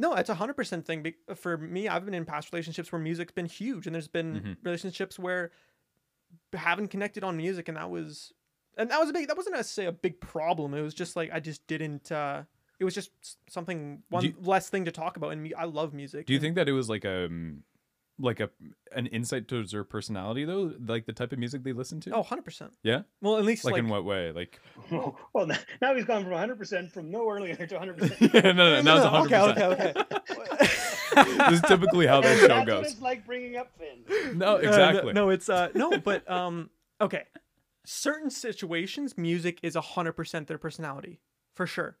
[0.00, 1.14] no, it's a hundred percent thing.
[1.36, 4.56] For me, I've been in past relationships where music's been huge, and there's been Mhm.
[4.64, 5.52] relationships where
[6.52, 8.32] haven't connected on music, and that was,
[8.76, 9.28] and that was a big.
[9.28, 10.74] That wasn't necessarily a big problem.
[10.74, 12.10] It was just like I just didn't.
[12.10, 12.44] uh
[12.78, 13.10] It was just
[13.50, 16.26] something one you- less thing to talk about, and me, I love music.
[16.26, 17.62] do you and- think that it was like a um,
[18.20, 18.50] like a
[18.92, 22.10] an insight to their personality though, like the type of music they listen to?
[22.10, 22.72] Oh, 100 percent.
[22.82, 23.02] yeah.
[23.22, 24.30] Well, at least Like, like, in what way?
[24.32, 24.60] Like
[25.32, 28.80] well now- now he's gone from 100% from no earlier to 100% no, no, no,
[28.82, 29.96] now it's hundred okay, percent.
[29.96, 30.68] okay, okay.
[31.50, 32.92] This is typically how this And show that's what goes.
[32.92, 35.12] it's like bringing up finn No, Uh, exactly.
[35.12, 37.24] no, it's uh no, but um okay.
[37.86, 41.18] Certain situations, music is hundred percent their personality
[41.56, 41.96] for sure.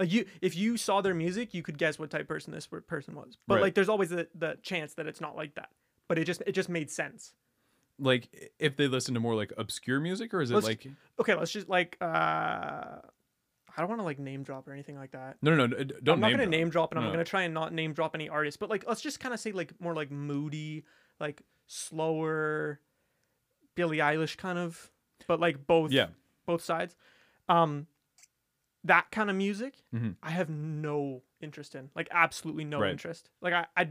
[0.00, 2.66] Like you, if you saw their music, you could guess what type of person this
[2.66, 3.36] person was.
[3.46, 3.60] But Right.
[3.62, 5.68] like, there's always the, the chance that it's not like that.
[6.08, 7.34] But it just it just made sense.
[7.98, 10.86] Like if they listen to more like obscure music, or is it Let's- like
[11.20, 13.02] Okay, let's just like uh, I
[13.76, 15.36] don't want to like name drop or anything like that.
[15.42, 16.50] no, no, no, don't I'm not gonna drop.
[16.50, 17.12] name drop, and I'm No.
[17.12, 18.56] gonna try and not name drop any artists.
[18.56, 20.84] But like, let's just kind of say like more like moody,
[21.20, 22.80] like slower,
[23.74, 24.90] Billie Eilish kind of,
[25.28, 26.06] but like both Yeah,
[26.46, 26.96] both sides.
[27.50, 27.86] Um,
[28.84, 30.16] that kind of music, Mhm.
[30.22, 31.90] I have no interest in.
[31.94, 32.90] Like absolutely no Right.
[32.90, 33.30] interest.
[33.40, 33.90] Like I, I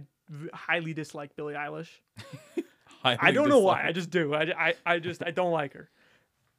[0.54, 1.90] highly dislike Billie Eilish.
[3.04, 3.86] I don't know why.
[3.86, 4.34] I just do.
[4.34, 5.90] I, I, I just I don't like her.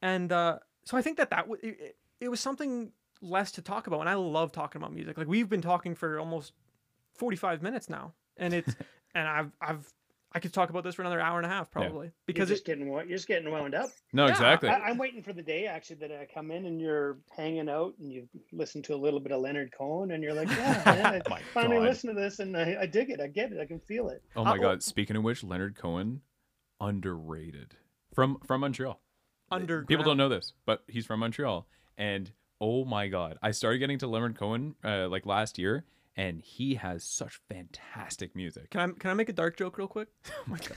[0.00, 3.86] And uh, so I think that that w- it, it was something less to talk
[3.86, 4.00] about.
[4.00, 5.18] And I love talking about music.
[5.18, 6.52] Like we've been talking for almost
[7.14, 8.74] forty five minutes now, and it's
[9.14, 9.92] and I've I've
[10.32, 12.58] I could talk about this for another hour and a half probably because you're it,
[12.58, 14.68] just getting you're just getting wound up No, Yeah, exactly.
[14.68, 17.94] I, i'm waiting for the day actually that i come in and you're hanging out
[17.98, 21.22] and you listen to a little bit of leonard cohen and you're like yeah man,
[21.30, 21.88] i finally God.
[21.88, 24.22] listen to this and I, I dig it i get it i can feel it
[24.36, 24.82] Oh my Uh, god!
[24.82, 26.20] Speaking of which, Leonard Cohen,
[26.80, 27.76] underrated
[28.14, 29.00] from from Montreal.
[29.50, 29.88] Underground.
[29.88, 31.66] People don't know this, but he's from Montreal,
[31.98, 35.84] and oh my god, I started getting to Leonard Cohen uh, like last year,
[36.20, 38.68] and he has such fantastic music.
[38.70, 40.08] Can I can I make a dark joke real quick?
[40.30, 40.76] Oh my god!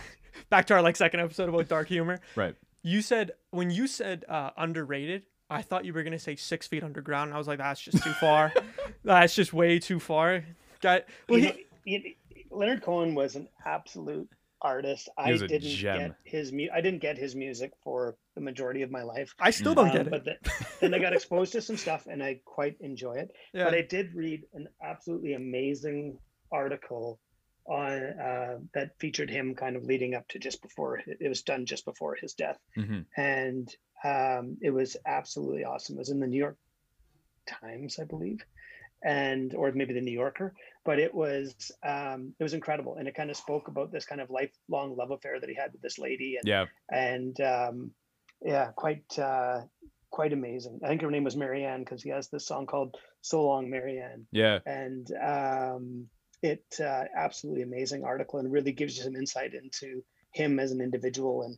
[0.49, 2.19] Back to our like second episode about dark humor.
[2.35, 2.55] Right.
[2.81, 6.83] You said when you said uh, underrated, I thought you were gonna say six feet
[6.83, 7.29] underground.
[7.29, 8.53] And I was like, that's just too far.
[9.03, 10.45] that's just way too far.
[10.81, 11.51] Guy, well, you
[11.85, 12.13] he, know, you-
[12.49, 14.29] Leonard Cohen was an absolute
[14.63, 15.09] artist.
[15.17, 15.97] I didn't gem.
[15.99, 19.33] get his mu- I didn't get his music for the majority of my life.
[19.39, 20.11] I still don't Um, get it.
[20.11, 20.37] But then,
[20.81, 23.31] then I got exposed to some stuff, and I quite enjoy it.
[23.53, 23.65] yeah.
[23.65, 26.17] But I did read an absolutely amazing
[26.51, 27.19] article
[27.65, 31.65] on uh, that featured him kind of leading up to just before it was done
[31.65, 35.95] just before his death, hmm and um, it was absolutely awesome.
[35.95, 36.57] It was in the New York
[37.47, 38.43] Times, I believe,
[39.03, 40.53] and or maybe the New Yorker,
[40.85, 44.21] but it was um, it was incredible, and it kind of spoke about this kind
[44.21, 46.65] of lifelong love affair that he had with this lady, and Yeah.
[46.89, 47.91] and um,
[48.41, 49.61] yeah, quite uh,
[50.09, 50.79] quite amazing.
[50.83, 54.25] I think her name was Marianne because he has this song called "So Long, Marianne,"
[54.31, 54.59] Yeah.
[54.65, 56.07] and um,
[56.41, 60.81] it uh, absolutely amazing article and really gives you some insight into him as an
[60.81, 61.57] individual and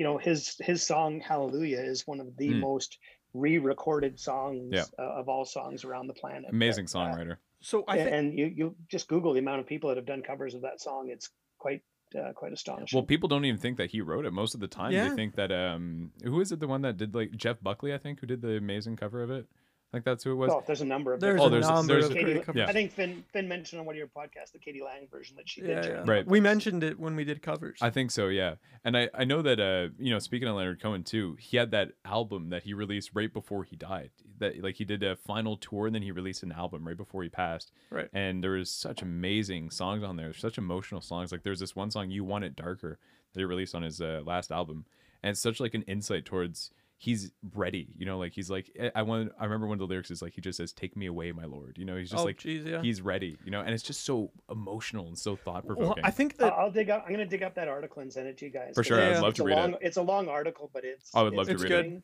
[0.00, 2.60] you know his his song Hallelujah is one of the Mm.
[2.60, 2.98] most
[3.34, 4.84] re-recorded songs Yeah.
[4.98, 6.48] uh, of all songs around the planet.
[6.50, 7.36] Amazing that, uh, songwriter.
[7.60, 10.22] so I think and you you just Google the amount of people that have done
[10.22, 11.10] covers of that song.
[11.10, 11.28] It's
[11.58, 11.82] quite
[12.18, 12.96] uh, quite astonishing.
[12.96, 14.32] Well, people don't even think that he wrote it.
[14.32, 15.08] Most of the time, Yeah.
[15.10, 16.58] they think that um, who is it?
[16.60, 19.30] The one that did like Jeff Buckley, I think, who did the amazing cover of
[19.30, 19.46] it.
[19.92, 20.50] I think that's who it was.
[20.52, 22.58] oh, there's a number of there's Oh, a there's- number there's of a- great Katie.
[22.60, 22.66] Yeah.
[22.66, 24.80] I think Finn Finn mentioned on one of your podcasts the k.d.
[24.84, 25.70] lang version that she did.
[25.70, 26.12] Yeah, during yeah.
[26.12, 26.26] Right.
[26.26, 27.78] We mentioned it when we did covers.
[27.82, 28.54] I think so, yeah.
[28.84, 31.72] And I, I know that uh you know speaking of Leonard Cohen too, he had
[31.72, 34.10] that album that he released right before he died.
[34.38, 37.24] That like he did a final tour and then he released an album right before
[37.24, 37.72] he passed.
[37.90, 38.08] Right.
[38.12, 41.32] And there was such amazing songs on there, such emotional songs.
[41.32, 42.98] Like there's this one song "You Want It Darker"
[43.32, 44.86] that he released on his uh, last album,
[45.22, 46.70] and it's such like an insight towards
[47.02, 47.88] he's ready.
[47.96, 49.32] You know, like he's like eh, I- I want.
[49.40, 51.46] I remember one of the lyrics is like he just says, "Take me away, my
[51.46, 52.82] lord." You know, he's just oh, like geez, yeah.
[52.82, 53.38] he's ready.
[53.44, 56.04] You know, and it's just so emotional and so thought Well, provoking.
[56.04, 57.04] I think I'll, that I'll dig up.
[57.06, 58.72] I'm gonna dig up that article and send it to you guys.
[58.74, 59.78] For sure, I'd love to a read it.
[59.80, 61.10] It's a long article, but it's.
[61.14, 62.02] I would love to it's read it.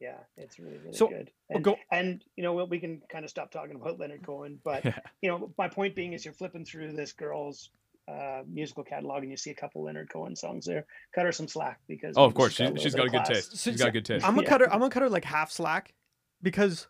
[0.00, 1.30] Yeah, it's really really So, good.
[1.48, 4.26] we'll And, go- and you know what, we can kind of stop talking about Leonard
[4.26, 4.98] Cohen, but Yeah.
[5.22, 7.70] you know, my point being is you're flipping through this girl's
[8.08, 10.86] uh, musical catalog and you see a couple Leonard Cohen songs there.
[11.14, 13.10] Cut her some slack because oh, of course, she's she's, got she's a got a
[13.10, 13.58] good bit taste.
[13.58, 14.26] She's got a good taste.
[14.26, 14.48] I'm gonna Yeah.
[14.48, 14.72] cut her.
[14.72, 15.94] I'm gonna cut her like half slack,
[16.42, 16.88] because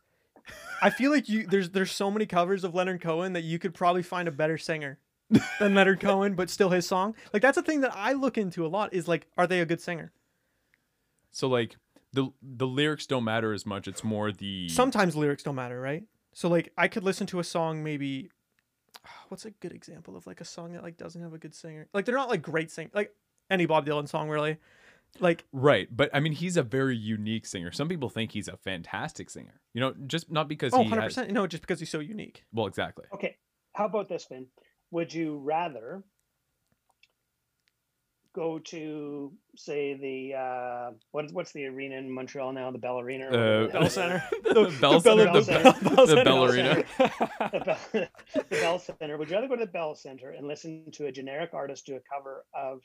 [0.80, 3.74] I feel like you there's there's so many covers of Leonard Cohen that you could
[3.74, 4.98] probably find a better singer
[5.30, 5.40] than
[5.74, 7.14] Leonard Cohen, but still his song.
[7.32, 8.92] Like that's a thing that I look into a lot.
[8.94, 10.12] Is like, are they a good singer?
[11.30, 11.76] So like
[12.12, 13.88] the the lyrics don't matter as much.
[13.88, 16.04] It's more the Sometimes lyrics don't matter, right?
[16.34, 18.30] So like, I could listen to a song maybe.
[19.28, 21.88] What's a good example of like a song that like doesn't have a good singer?
[21.92, 23.12] Like they're not like great sing like
[23.50, 24.59] any Bob Dylan song really.
[25.20, 25.88] Like right.
[25.94, 27.70] But I mean, he's a very unique singer.
[27.70, 29.61] Some people think he's a fantastic singer.
[29.74, 32.44] You know, just not because oh, he 100 has- No, just because he's so unique.
[32.53, 33.05] Well, exactly.
[33.12, 33.36] Okay,
[33.74, 34.46] how about this, Finn?
[34.90, 36.03] Would you rather
[38.34, 42.70] go to say the uh, what, what's the arena in Montreal now?
[42.70, 43.26] The Bell Arena.
[43.26, 44.24] or Uh, Bell the- Center.
[44.42, 46.24] The Bell Bell- Center, the Bell- Bell- Bell the Center.
[46.24, 46.84] Bell Bell Arena.
[47.52, 47.60] the
[47.94, 49.16] Bell, the Bell Center.
[49.18, 51.96] Would you rather go to the Bell Center and listen to a generic artist do
[51.96, 52.80] a cover of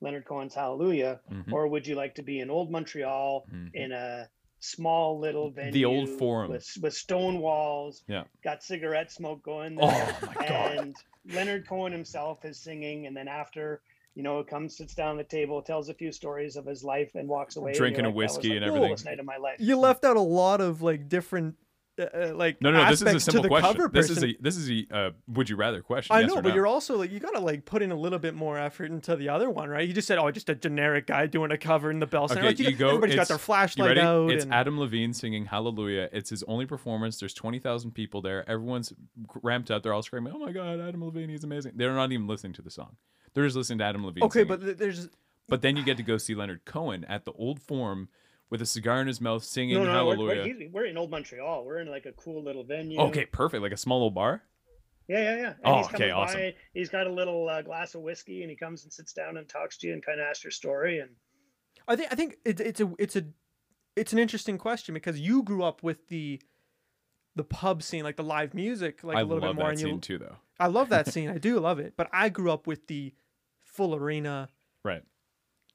[0.00, 3.70] Leonard Cohen's Hallelujah, Mhm, or would you like to be in old Montreal mhm.
[3.74, 4.28] in a
[4.60, 5.72] small little venue?
[5.72, 6.50] The old forum.
[6.50, 8.02] with, with stone walls.
[8.08, 8.24] Yeah.
[8.44, 9.78] Got cigarette smoke going.
[9.80, 9.86] Oh
[10.36, 10.76] my god.
[10.78, 10.96] and
[11.32, 13.80] Leonard Cohen himself is singing, and then after.
[14.14, 17.10] You know, comes, sits down at the table, tells a few stories of his life,
[17.14, 17.70] and walks away.
[17.70, 19.56] and Drinking a like, "That was whiskey the and everything." coolest night of my life.
[19.58, 21.56] you left out a lot of like different
[21.98, 22.90] uh, uh, like No, no, no.
[22.90, 23.90] This is a simple question.
[23.92, 26.16] This is a this is a uh, would you rather question.
[26.16, 26.54] I know, or but no.
[26.54, 29.28] you're also like you gotta like put in a little bit more effort into the
[29.28, 29.86] other one, right?
[29.86, 32.40] You just said, "Oh, just a generic guy doing a cover in the Bell Center."
[32.40, 34.00] Okay, like, you, you go- everybody's got it's- their You flashlight ready?
[34.00, 34.30] out.
[34.30, 34.54] It's and...
[34.54, 36.08] Adam Levine singing Hallelujah.
[36.12, 37.18] It's his only performance.
[37.18, 38.48] There's 20,000 people there.
[38.48, 38.94] Everyone's
[39.42, 39.82] ramped up.
[39.82, 42.62] They're all screaming, "Oh my god, Adam Levine, he's amazing." They're not even listening to
[42.62, 42.96] the song.
[43.34, 44.24] They're just listening to Adam Levine.
[44.24, 44.48] okay, singing.
[44.48, 45.08] but there's
[45.48, 48.08] But then you get to go see Leonard Cohen at the old forum
[48.50, 50.06] with a cigar in his mouth singing No, no, no.
[50.06, 50.54] We're, Hallelujah.
[50.58, 51.64] we're, we're in Old Montreal.
[51.64, 52.98] We're in like a cool little venue.
[53.00, 53.62] okay, perfect.
[53.62, 54.42] Like a small little bar.
[55.08, 55.46] Yeah, yeah, yeah.
[55.48, 56.40] And Oh, he's okay, coming awesome.
[56.40, 59.36] By, he's got a little uh, glass of whiskey, and he comes and sits down
[59.36, 61.00] and talks to you and kind of asks your story.
[61.00, 61.10] And
[61.88, 63.24] I think I think it's it's a it's a
[63.96, 66.40] it's an interesting question because you grew up with the
[67.34, 69.70] the pub scene, like the live music, like I a little love bit more.
[69.70, 70.36] that and you, scene too, though.
[70.60, 71.30] I love that scene.
[71.30, 71.94] I do love it.
[71.96, 73.12] But I grew up with the
[73.72, 74.48] full arena,
[74.84, 75.02] Right.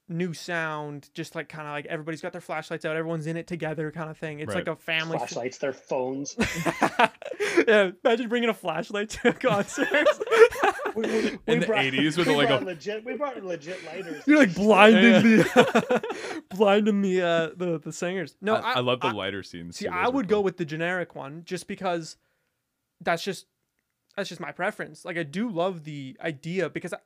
[0.08, 3.48] new sound, just like kind of like everybody's got their flashlights out, everyone's in it
[3.48, 4.40] together, kind of thing.
[4.40, 4.66] It's Right.
[4.66, 5.18] like a family.
[5.18, 6.36] flashlights, their phones.
[7.68, 10.08] yeah, imagine bringing a flashlight to a concert.
[10.96, 13.06] We, we, In we the brought- 80s with we like a- legit.
[13.06, 14.24] We brought legit lighters.
[14.26, 15.04] You're like blinding
[15.40, 15.44] Yeah.
[15.44, 18.36] the blinding the uh the, the singers.
[18.42, 19.78] No, I, I love the lighter scenes.
[19.78, 19.92] See, too.
[19.92, 20.44] I Those are would go cool.
[20.44, 22.18] with the generic one just because
[23.02, 23.46] that's just
[24.16, 25.06] that's just my preference.
[25.06, 26.98] Like I do love the idea because I,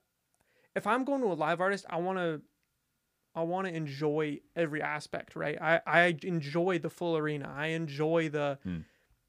[0.75, 2.41] if I'm going to a live artist, I want to
[3.33, 5.57] I want to enjoy every aspect, right?
[5.61, 7.53] I I enjoy the full arena.
[7.55, 8.79] I enjoy the Hmm.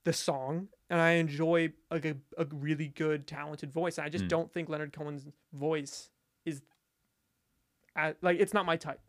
[0.04, 3.98] the song and I enjoy like a, a really good talented voice.
[3.98, 4.28] I just Mm.
[4.28, 6.10] don't think Leonard Cohen's voice
[6.44, 6.62] is
[8.20, 9.00] like it's not my type.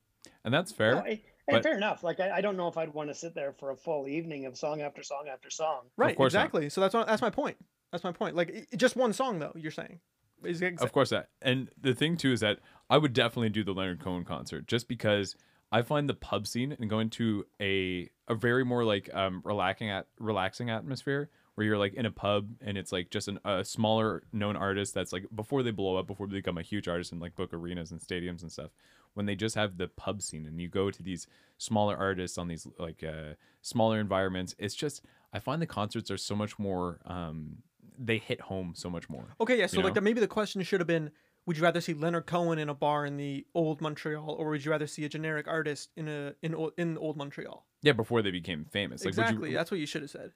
[0.45, 0.95] and that's fair.
[0.95, 2.03] No, I- but- and fair enough.
[2.03, 4.45] Like I, I don't know if I'd want to sit there for a full evening
[4.45, 5.81] of song after song after song.
[5.97, 6.39] Right, course not.
[6.41, 6.69] exactly.
[6.69, 7.57] So that's what, that's my point.
[7.91, 8.35] That's my point.
[8.35, 9.99] Like i- just one song though, you're saying.
[10.45, 11.29] Is exa- Of course that.
[11.41, 14.87] And the thing too is that I would definitely do the Leonard Cohen concert just
[14.87, 15.35] because
[15.71, 19.89] I find the pub scene and going to a a very more like um relaxing
[19.89, 23.63] at relaxing atmosphere where you're like in a pub and it's like just an, a
[23.63, 27.11] smaller known artist that's like before they blow up before they become a huge artist
[27.11, 28.71] and like book arenas and stadiums and stuff
[29.13, 31.27] when they just have the pub scene and you go to these
[31.57, 35.01] smaller artists on these like uh smaller environments it's just
[35.33, 37.57] i find the concerts are so much more um
[37.97, 39.67] they hit home so much more Okay, yeah.
[39.67, 39.95] So like know?
[39.95, 41.11] the, maybe the question should have been:
[41.45, 44.63] Would you rather see Leonard Cohen in a bar in the old Montreal, or would
[44.63, 47.65] you rather see a generic artist in a in o- in old Montreal?
[47.81, 49.01] Yeah, before they became famous.
[49.01, 49.49] Like, would exactly.
[49.49, 50.31] you, That's what you should have said.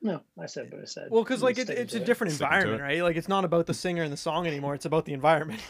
[0.00, 1.08] No, I said what I said.
[1.10, 3.02] Well, because like it, it's a different Stick environment, right?
[3.02, 4.74] Like it's not about the singer and the song anymore.
[4.74, 5.60] It's about the environment.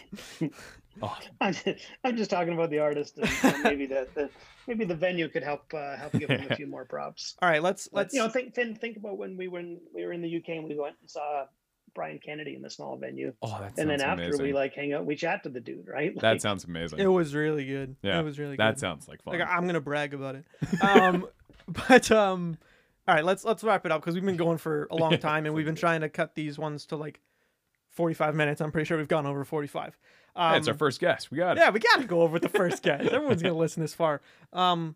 [1.02, 4.30] oh, I'm just, I'm just talking about the artist, and you know, maybe the, the
[4.66, 7.36] maybe the venue could help uh, help give him a few more props.
[7.42, 10.04] All right, let's let's you know, think think think about when we were in, we
[10.04, 11.44] were in the UK and we went and saw
[11.94, 14.44] Brian Kennedy in the small venue, oh, that sounds and then after amazing.
[14.44, 16.18] we like hang out, we chat to the dude, right?
[16.20, 16.98] that sounds amazing.
[16.98, 17.96] It was really good.
[18.02, 18.80] Yeah, it was really that good.
[18.80, 19.38] sounds like fun.
[19.38, 20.44] Like I'm gonna brag about it.
[20.80, 21.26] Um,
[21.88, 22.56] but um,
[23.06, 25.46] all right, let's let's wrap it up because we've been going for a long time
[25.46, 27.20] and we've been trying to cut these ones to like
[27.90, 28.60] 45 minutes.
[28.60, 29.98] I'm pretty sure we've gone over 45.
[30.36, 31.30] Um, it's our first guest.
[31.30, 31.60] We got it.
[31.60, 33.08] yeah, we gotta go over the first guest.
[33.12, 34.20] Everyone's gonna listen this far.
[34.52, 34.94] Um,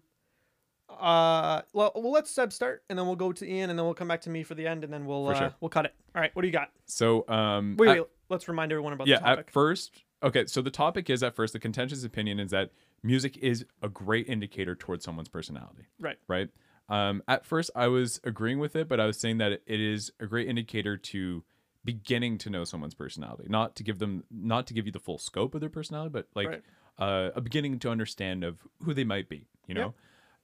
[0.88, 3.94] uh, well, well, let's Seb start, and then we'll go to Ian, and then we'll
[3.94, 5.54] come back to me for the end, and then we'll uh, sure.
[5.60, 5.94] we'll cut it.
[6.14, 6.70] All right, what do you got?
[6.86, 9.46] So, um, Wait, wait, let's remind everyone about yeah, the topic.
[9.46, 10.46] at first, okay.
[10.46, 12.70] So the topic is at first the contentious opinion is that
[13.02, 15.86] music is a great indicator towards someone's personality.
[15.98, 16.18] Right.
[16.28, 16.50] Right.
[16.88, 20.12] Um, at first, I was agreeing with it, but I was saying that it is
[20.20, 21.42] a great indicator to
[21.84, 25.18] beginning to know someone's personality, not to give them, not to give you the full
[25.18, 26.62] scope of their personality, but like Right.
[26.98, 29.46] uh, a beginning to understand of who they might be.
[29.66, 29.94] You know,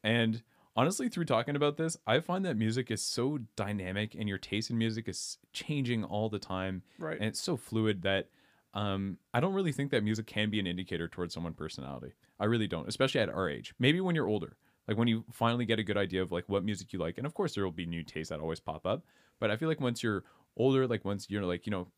[0.03, 0.43] and
[0.77, 4.71] honestly, through talking about this, I find that music is so dynamic, and your taste
[4.71, 7.19] in music is changing all the time Right.
[7.19, 8.29] and it's so fluid that
[8.75, 12.13] um, I don't really think that music can be an indicator towards someone's personality.
[12.39, 13.75] I really don't, especially at our age.
[13.79, 16.65] Maybe when you're older, like when you finally get a good idea of like what
[16.65, 19.05] music you like, and of course there will be new tastes that always pop up.
[19.41, 20.25] But I feel like once you're
[20.59, 21.89] older, like once you're like you know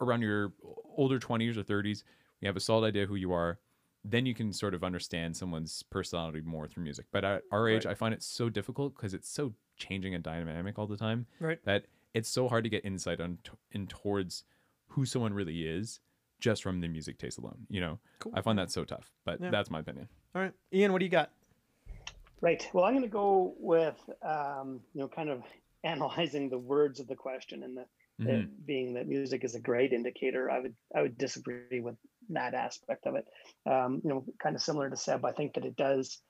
[0.00, 0.52] around your
[0.96, 2.04] older 20s or 30s,
[2.40, 3.58] you have a solid idea who you are.
[4.04, 7.06] Then you can sort of understand someone's personality more through music.
[7.12, 7.92] But at our age, Right.
[7.92, 11.58] I find it so difficult because it's so changing and dynamic all the time Right.
[11.64, 14.44] that it's so hard to get insight on t- in towards
[14.88, 16.00] who someone really is
[16.40, 17.66] just from the music taste alone.
[17.68, 18.32] You know, Cool.
[18.34, 19.50] I find that so tough, but Yeah.
[19.50, 20.08] that's my opinion.
[20.34, 21.30] All right, Ian, what do you got?
[22.40, 22.66] Right.
[22.72, 25.42] Well, I'm going to go with um, you know kind of
[25.84, 27.86] analyzing the words of the question and the
[28.20, 28.28] Mhm.
[28.28, 30.50] it being that music is a great indicator.
[30.50, 31.96] I would I would disagree with
[32.30, 33.26] that aspect of it.
[33.66, 36.20] Um, you know, kind of similar to Seb, I think that it does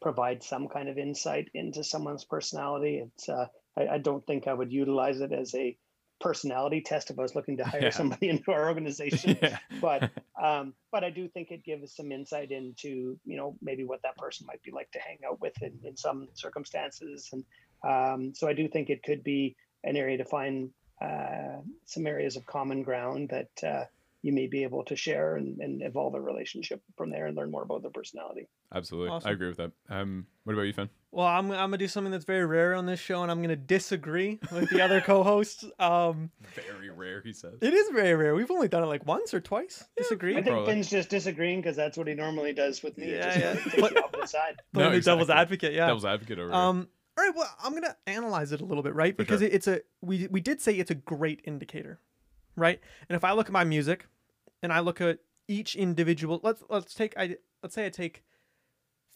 [0.00, 2.98] provide some kind of insight into someone's personality.
[2.98, 5.76] It's uh, I, I don't think I would utilize it as a
[6.20, 7.90] personality test if I was looking to hire Yeah.
[7.90, 9.36] somebody into our organization.
[9.42, 9.58] yeah.
[9.80, 10.10] but
[10.42, 14.16] um, but I do think it gives some insight into you know maybe what that
[14.16, 17.44] person might be like to hang out with in, in some circumstances, and
[17.82, 20.70] um, so I do think it could be an area to find
[21.00, 23.84] uh, some areas of common ground that uh,
[24.22, 27.50] you may be able to share and, and evolve a relationship from there and learn
[27.50, 28.48] more about their personality.
[28.74, 29.10] Absolutely.
[29.10, 29.28] Awesome.
[29.28, 29.72] I agree with that.
[29.90, 30.88] Um, what about you, Finn?
[31.10, 33.54] Well, I'm I'm gonna do something that's very rare on this show, and I'm gonna
[33.54, 35.64] disagree with the other co-hosts.
[35.78, 37.54] Um, Very rare, he says.
[37.60, 38.34] it is very rare.
[38.34, 39.84] We've only done it like once or twice.
[39.96, 40.32] Disagree.
[40.32, 40.72] I think Probably.
[40.72, 43.12] Finn's just disagreeing because that's what he normally does with me.
[43.12, 43.52] Yeah, just yeah.
[43.52, 44.56] takes you off to the side.
[44.72, 45.72] Playing No, the devil's advocate.
[45.74, 45.86] Yeah.
[45.86, 46.56] Devil's advocate over here.
[46.56, 46.88] Um.
[47.16, 47.34] All right.
[47.34, 49.14] Well, I'm gonna analyze it a little bit, right?
[49.14, 49.48] For Because sure.
[49.50, 52.00] it's a we we did say it's a great indicator,
[52.56, 52.80] right?
[53.08, 54.06] And if I look at my music,
[54.62, 58.22] and I look at each individual, let's let's take I let's say I take.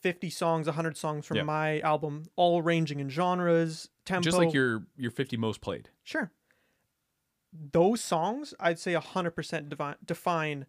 [0.00, 1.42] 50 songs 100 songs from Yeah.
[1.42, 5.90] my album all ranging in genres tempo Just like your your 50 most played.
[6.04, 6.30] Sure.
[7.52, 10.66] Those songs, I'd say 100% devi- define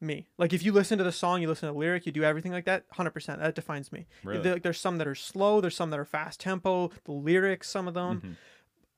[0.00, 0.26] me.
[0.38, 2.52] Like if you listen to the song, you listen to the lyric, you do everything
[2.52, 3.38] like that, 100%.
[3.38, 4.06] That defines me.
[4.24, 4.42] Really?
[4.42, 7.88] There- There's some that are slow, there's some that are fast tempo, the lyrics, some
[7.88, 8.20] of them.
[8.20, 8.36] Mhm.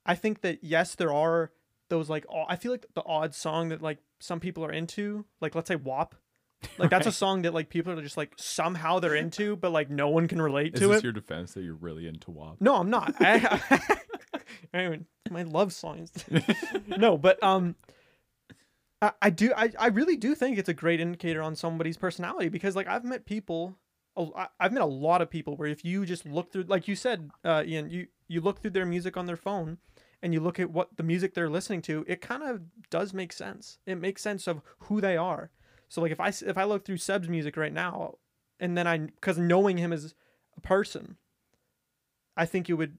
[0.07, 1.53] I think that yes, there are
[1.89, 5.55] those like I feel like the odd song that like some people are into, like
[5.55, 6.15] let's say WAP.
[6.79, 9.89] Like that's a song that like people are just like somehow they're into, but like
[9.89, 11.05] no one can relate Is to this it.
[11.05, 12.57] your defense that you're really into WAP?
[12.61, 13.15] No, I'm not.
[13.21, 13.81] I,
[14.75, 16.13] I mean, my love songs.
[16.87, 17.77] no, but um,
[19.03, 19.53] I, I do.
[19.57, 23.05] I, I really do think it's a great indicator on somebody's personality because like I've
[23.05, 23.79] met people
[24.59, 27.31] I've met a lot of people where if you just look through, like you said,
[27.45, 29.79] uh, Ian, you you look through their music on their phone,
[30.23, 33.33] and you look at what the music they're listening to, it kind of does make
[33.33, 33.79] sense.
[33.87, 35.51] It makes sense of who they are.
[35.89, 38.19] So like if I if I look through Seb's music right now,
[38.59, 40.15] and then I because knowing him as
[40.57, 41.17] a person,
[42.37, 42.99] I think it would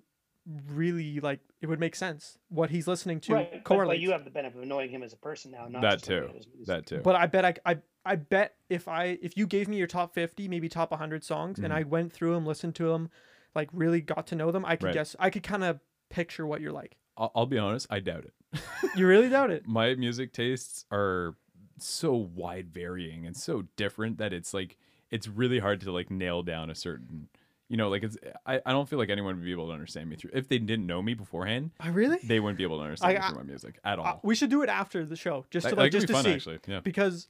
[0.69, 4.23] really like it would make sense what he's listening to right, but, but you have
[4.23, 6.25] the benefit of knowing him as a person now, not That just too.
[6.29, 6.65] at his music.
[6.67, 6.99] That too.
[7.03, 10.13] But I bet I, I I bet if I if you gave me your top
[10.15, 11.75] 50, maybe top 100 songs and Mhm.
[11.77, 13.09] I went through them, listened to them,
[13.53, 14.93] like really got to know them, I could Right.
[14.95, 15.79] guess I could kind of
[16.09, 16.97] picture what you're like.
[17.17, 18.33] I'll, I'll be honest, I doubt it.
[18.95, 19.63] You really doubt it?
[19.67, 21.35] My music tastes are
[21.77, 24.77] so wide varying and so different that it's like
[25.11, 27.27] it's really hard to like nail down a certain
[27.71, 30.09] you know like it's I, I don't feel like anyone would be able to understand
[30.09, 32.19] me through if they didn't know me beforehand I really?
[32.23, 34.35] they wouldn't be able to understand I- me through my music at all Uh, we
[34.35, 36.59] should do it after the show just to that like just to fun see actually
[36.67, 37.29] yeah because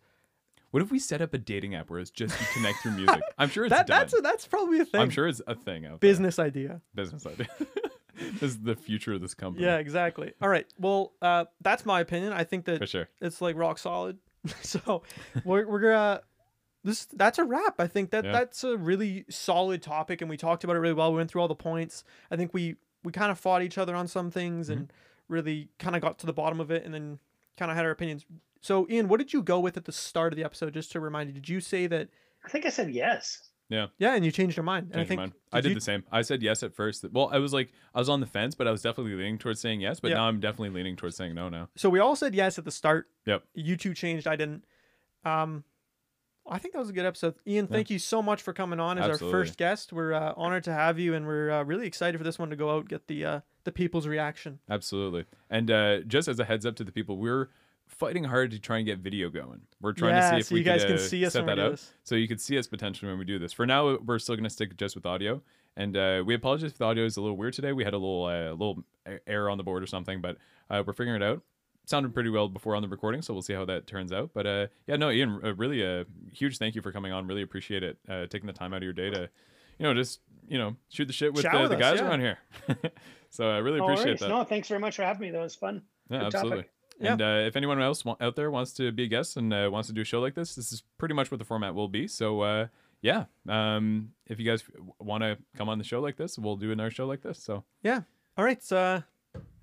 [0.72, 3.22] what if we set up a dating app where it's just you connect through music
[3.38, 4.00] i'm sure it's that done.
[4.00, 5.00] that's a, that's probably a thing.
[5.00, 6.82] i'm sure it's a thing business idea.
[6.96, 7.48] business idea
[8.40, 10.34] this is the future of this company Yeah, exactly.
[10.42, 10.68] All right.
[10.78, 12.34] Well, uh, that's my opinion.
[12.34, 14.18] I think that for sure it's like rock solid.
[14.62, 15.04] so
[15.44, 16.22] we're we're gonna
[16.84, 17.80] this that's a wrap.
[17.80, 18.32] I think that Yeah.
[18.32, 21.12] that's a really solid topic, and we talked about it really well.
[21.12, 22.04] We went through all the points.
[22.30, 24.80] I think we we kind of fought each other on some things Mm-hmm.
[24.80, 24.94] and
[25.28, 27.20] really kind of got to the bottom of it, and then
[27.58, 28.26] kind of had our opinions.
[28.62, 30.74] So Ian, what did you go with at the start of the episode?
[30.74, 32.10] Just to remind you, did you say that?
[32.46, 33.48] I think I said yes.
[33.70, 34.88] Yeah, Yeah, and you changed your mind.
[34.92, 35.34] And I Changed think mine.
[35.54, 36.04] I did you- the same.
[36.12, 37.06] I said yes at first.
[37.14, 39.62] Well, I was like, I was on the fence, but I was definitely leaning towards
[39.62, 40.02] saying yes.
[40.02, 40.18] But Yeah.
[40.18, 41.70] now I'm definitely leaning towards saying no now.
[41.78, 43.08] So we all said yes at the start.
[43.26, 43.46] Yep.
[43.54, 44.28] You two changed.
[44.28, 44.66] I didn't.
[45.24, 45.64] Um,
[46.52, 47.36] I think that was a good episode.
[47.48, 49.28] Ian, thank you so much for coming on as Absolutely.
[49.28, 49.94] our first guest.
[49.94, 52.58] We're uh, honored to have you, and we're uh, really excited for this one to
[52.58, 54.60] go out get the uh, the people's reaction.
[54.70, 55.26] Absolutely.
[55.50, 57.50] And uh, just as a heads up to the people, we're
[57.88, 59.62] fighting hard to try and get video going.
[59.80, 61.34] We're trying yeah, to see if so we you guys could, can uh, see us
[61.34, 61.80] set that up.
[62.04, 63.54] So you could see us potentially when we do this.
[63.54, 65.42] For now, we're still going to stick just with audio.
[65.78, 67.72] And uh, we apologize if the audio is a little weird today.
[67.72, 68.84] We had a little uh, little
[69.26, 70.38] error on the board or something, but
[70.70, 71.44] uh, we're figuring it out.
[71.92, 74.30] Sounded pretty well before on the recording, so we'll see how that turns out.
[74.34, 77.28] But uh, yeah, no, Ian, uh, really a huge thank you for coming on.
[77.28, 79.30] Really appreciate it, uh, taking the time out of your day to,
[79.78, 82.08] you know, just you know shoot the shit with the, with the us, guys yeah.
[82.08, 82.38] around here.
[83.30, 84.20] so I really No appreciate worries.
[84.22, 84.30] that.
[84.30, 85.32] No, thanks very much for having me.
[85.32, 85.82] That was fun.
[86.10, 86.58] Yeah, Good absolutely.
[86.60, 86.72] topic.
[87.02, 87.12] Yeah.
[87.12, 89.68] And uh, if anyone else wa- out there wants to be a guest and uh,
[89.70, 91.90] wants to do a show like this, this is pretty much what the format will
[91.90, 92.08] be.
[92.08, 92.68] So uh,
[93.02, 94.64] yeah, um, if you guys
[95.00, 97.44] want to come on the show like this, we'll do another show like this.
[97.44, 98.04] So yeah.
[98.38, 98.64] All right.
[98.64, 99.02] So, uh,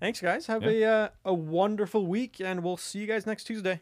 [0.01, 0.47] thanks, guys.
[0.47, 3.81] Have a uh, a wonderful week, and we'll see you guys next Tuesday.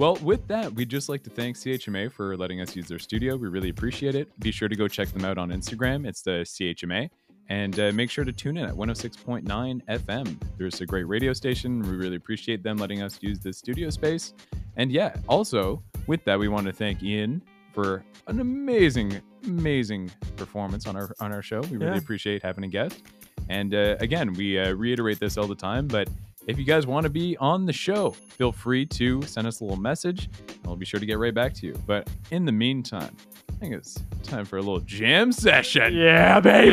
[0.00, 3.36] Well, with that, we'd just like to thank CHMA for letting us use their studio.
[3.36, 4.30] We really appreciate it.
[4.40, 6.08] Be sure to go check them out on Instagram.
[6.08, 7.10] It's the CHMA.
[7.50, 9.44] And uh, make sure to tune in at 106.9
[9.84, 10.40] FM.
[10.56, 11.82] There's a great radio station.
[11.82, 14.32] We really appreciate them letting us use this studio space.
[14.76, 17.42] And yeah, also, with that, we want to thank Ian
[17.74, 21.60] for an amazing, amazing performance on our on our show.
[21.62, 21.98] We really Yeah.
[21.98, 23.02] appreciate having a guest.
[23.48, 26.08] And uh, again, we uh, reiterate this all the time, but
[26.46, 29.64] if you guys want to be on the show, feel free to send us a
[29.64, 30.30] little message,
[30.64, 31.74] we'll be sure to get right back to you.
[31.86, 33.16] But in the meantime,
[33.60, 35.92] I think it's time for a little jam session.
[35.94, 36.70] Yeah, baby.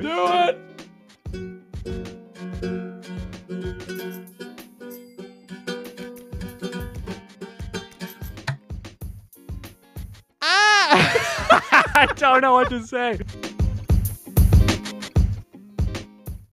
[0.00, 0.58] Do it!
[10.40, 11.92] Ah!
[11.94, 13.18] I don't know what to say.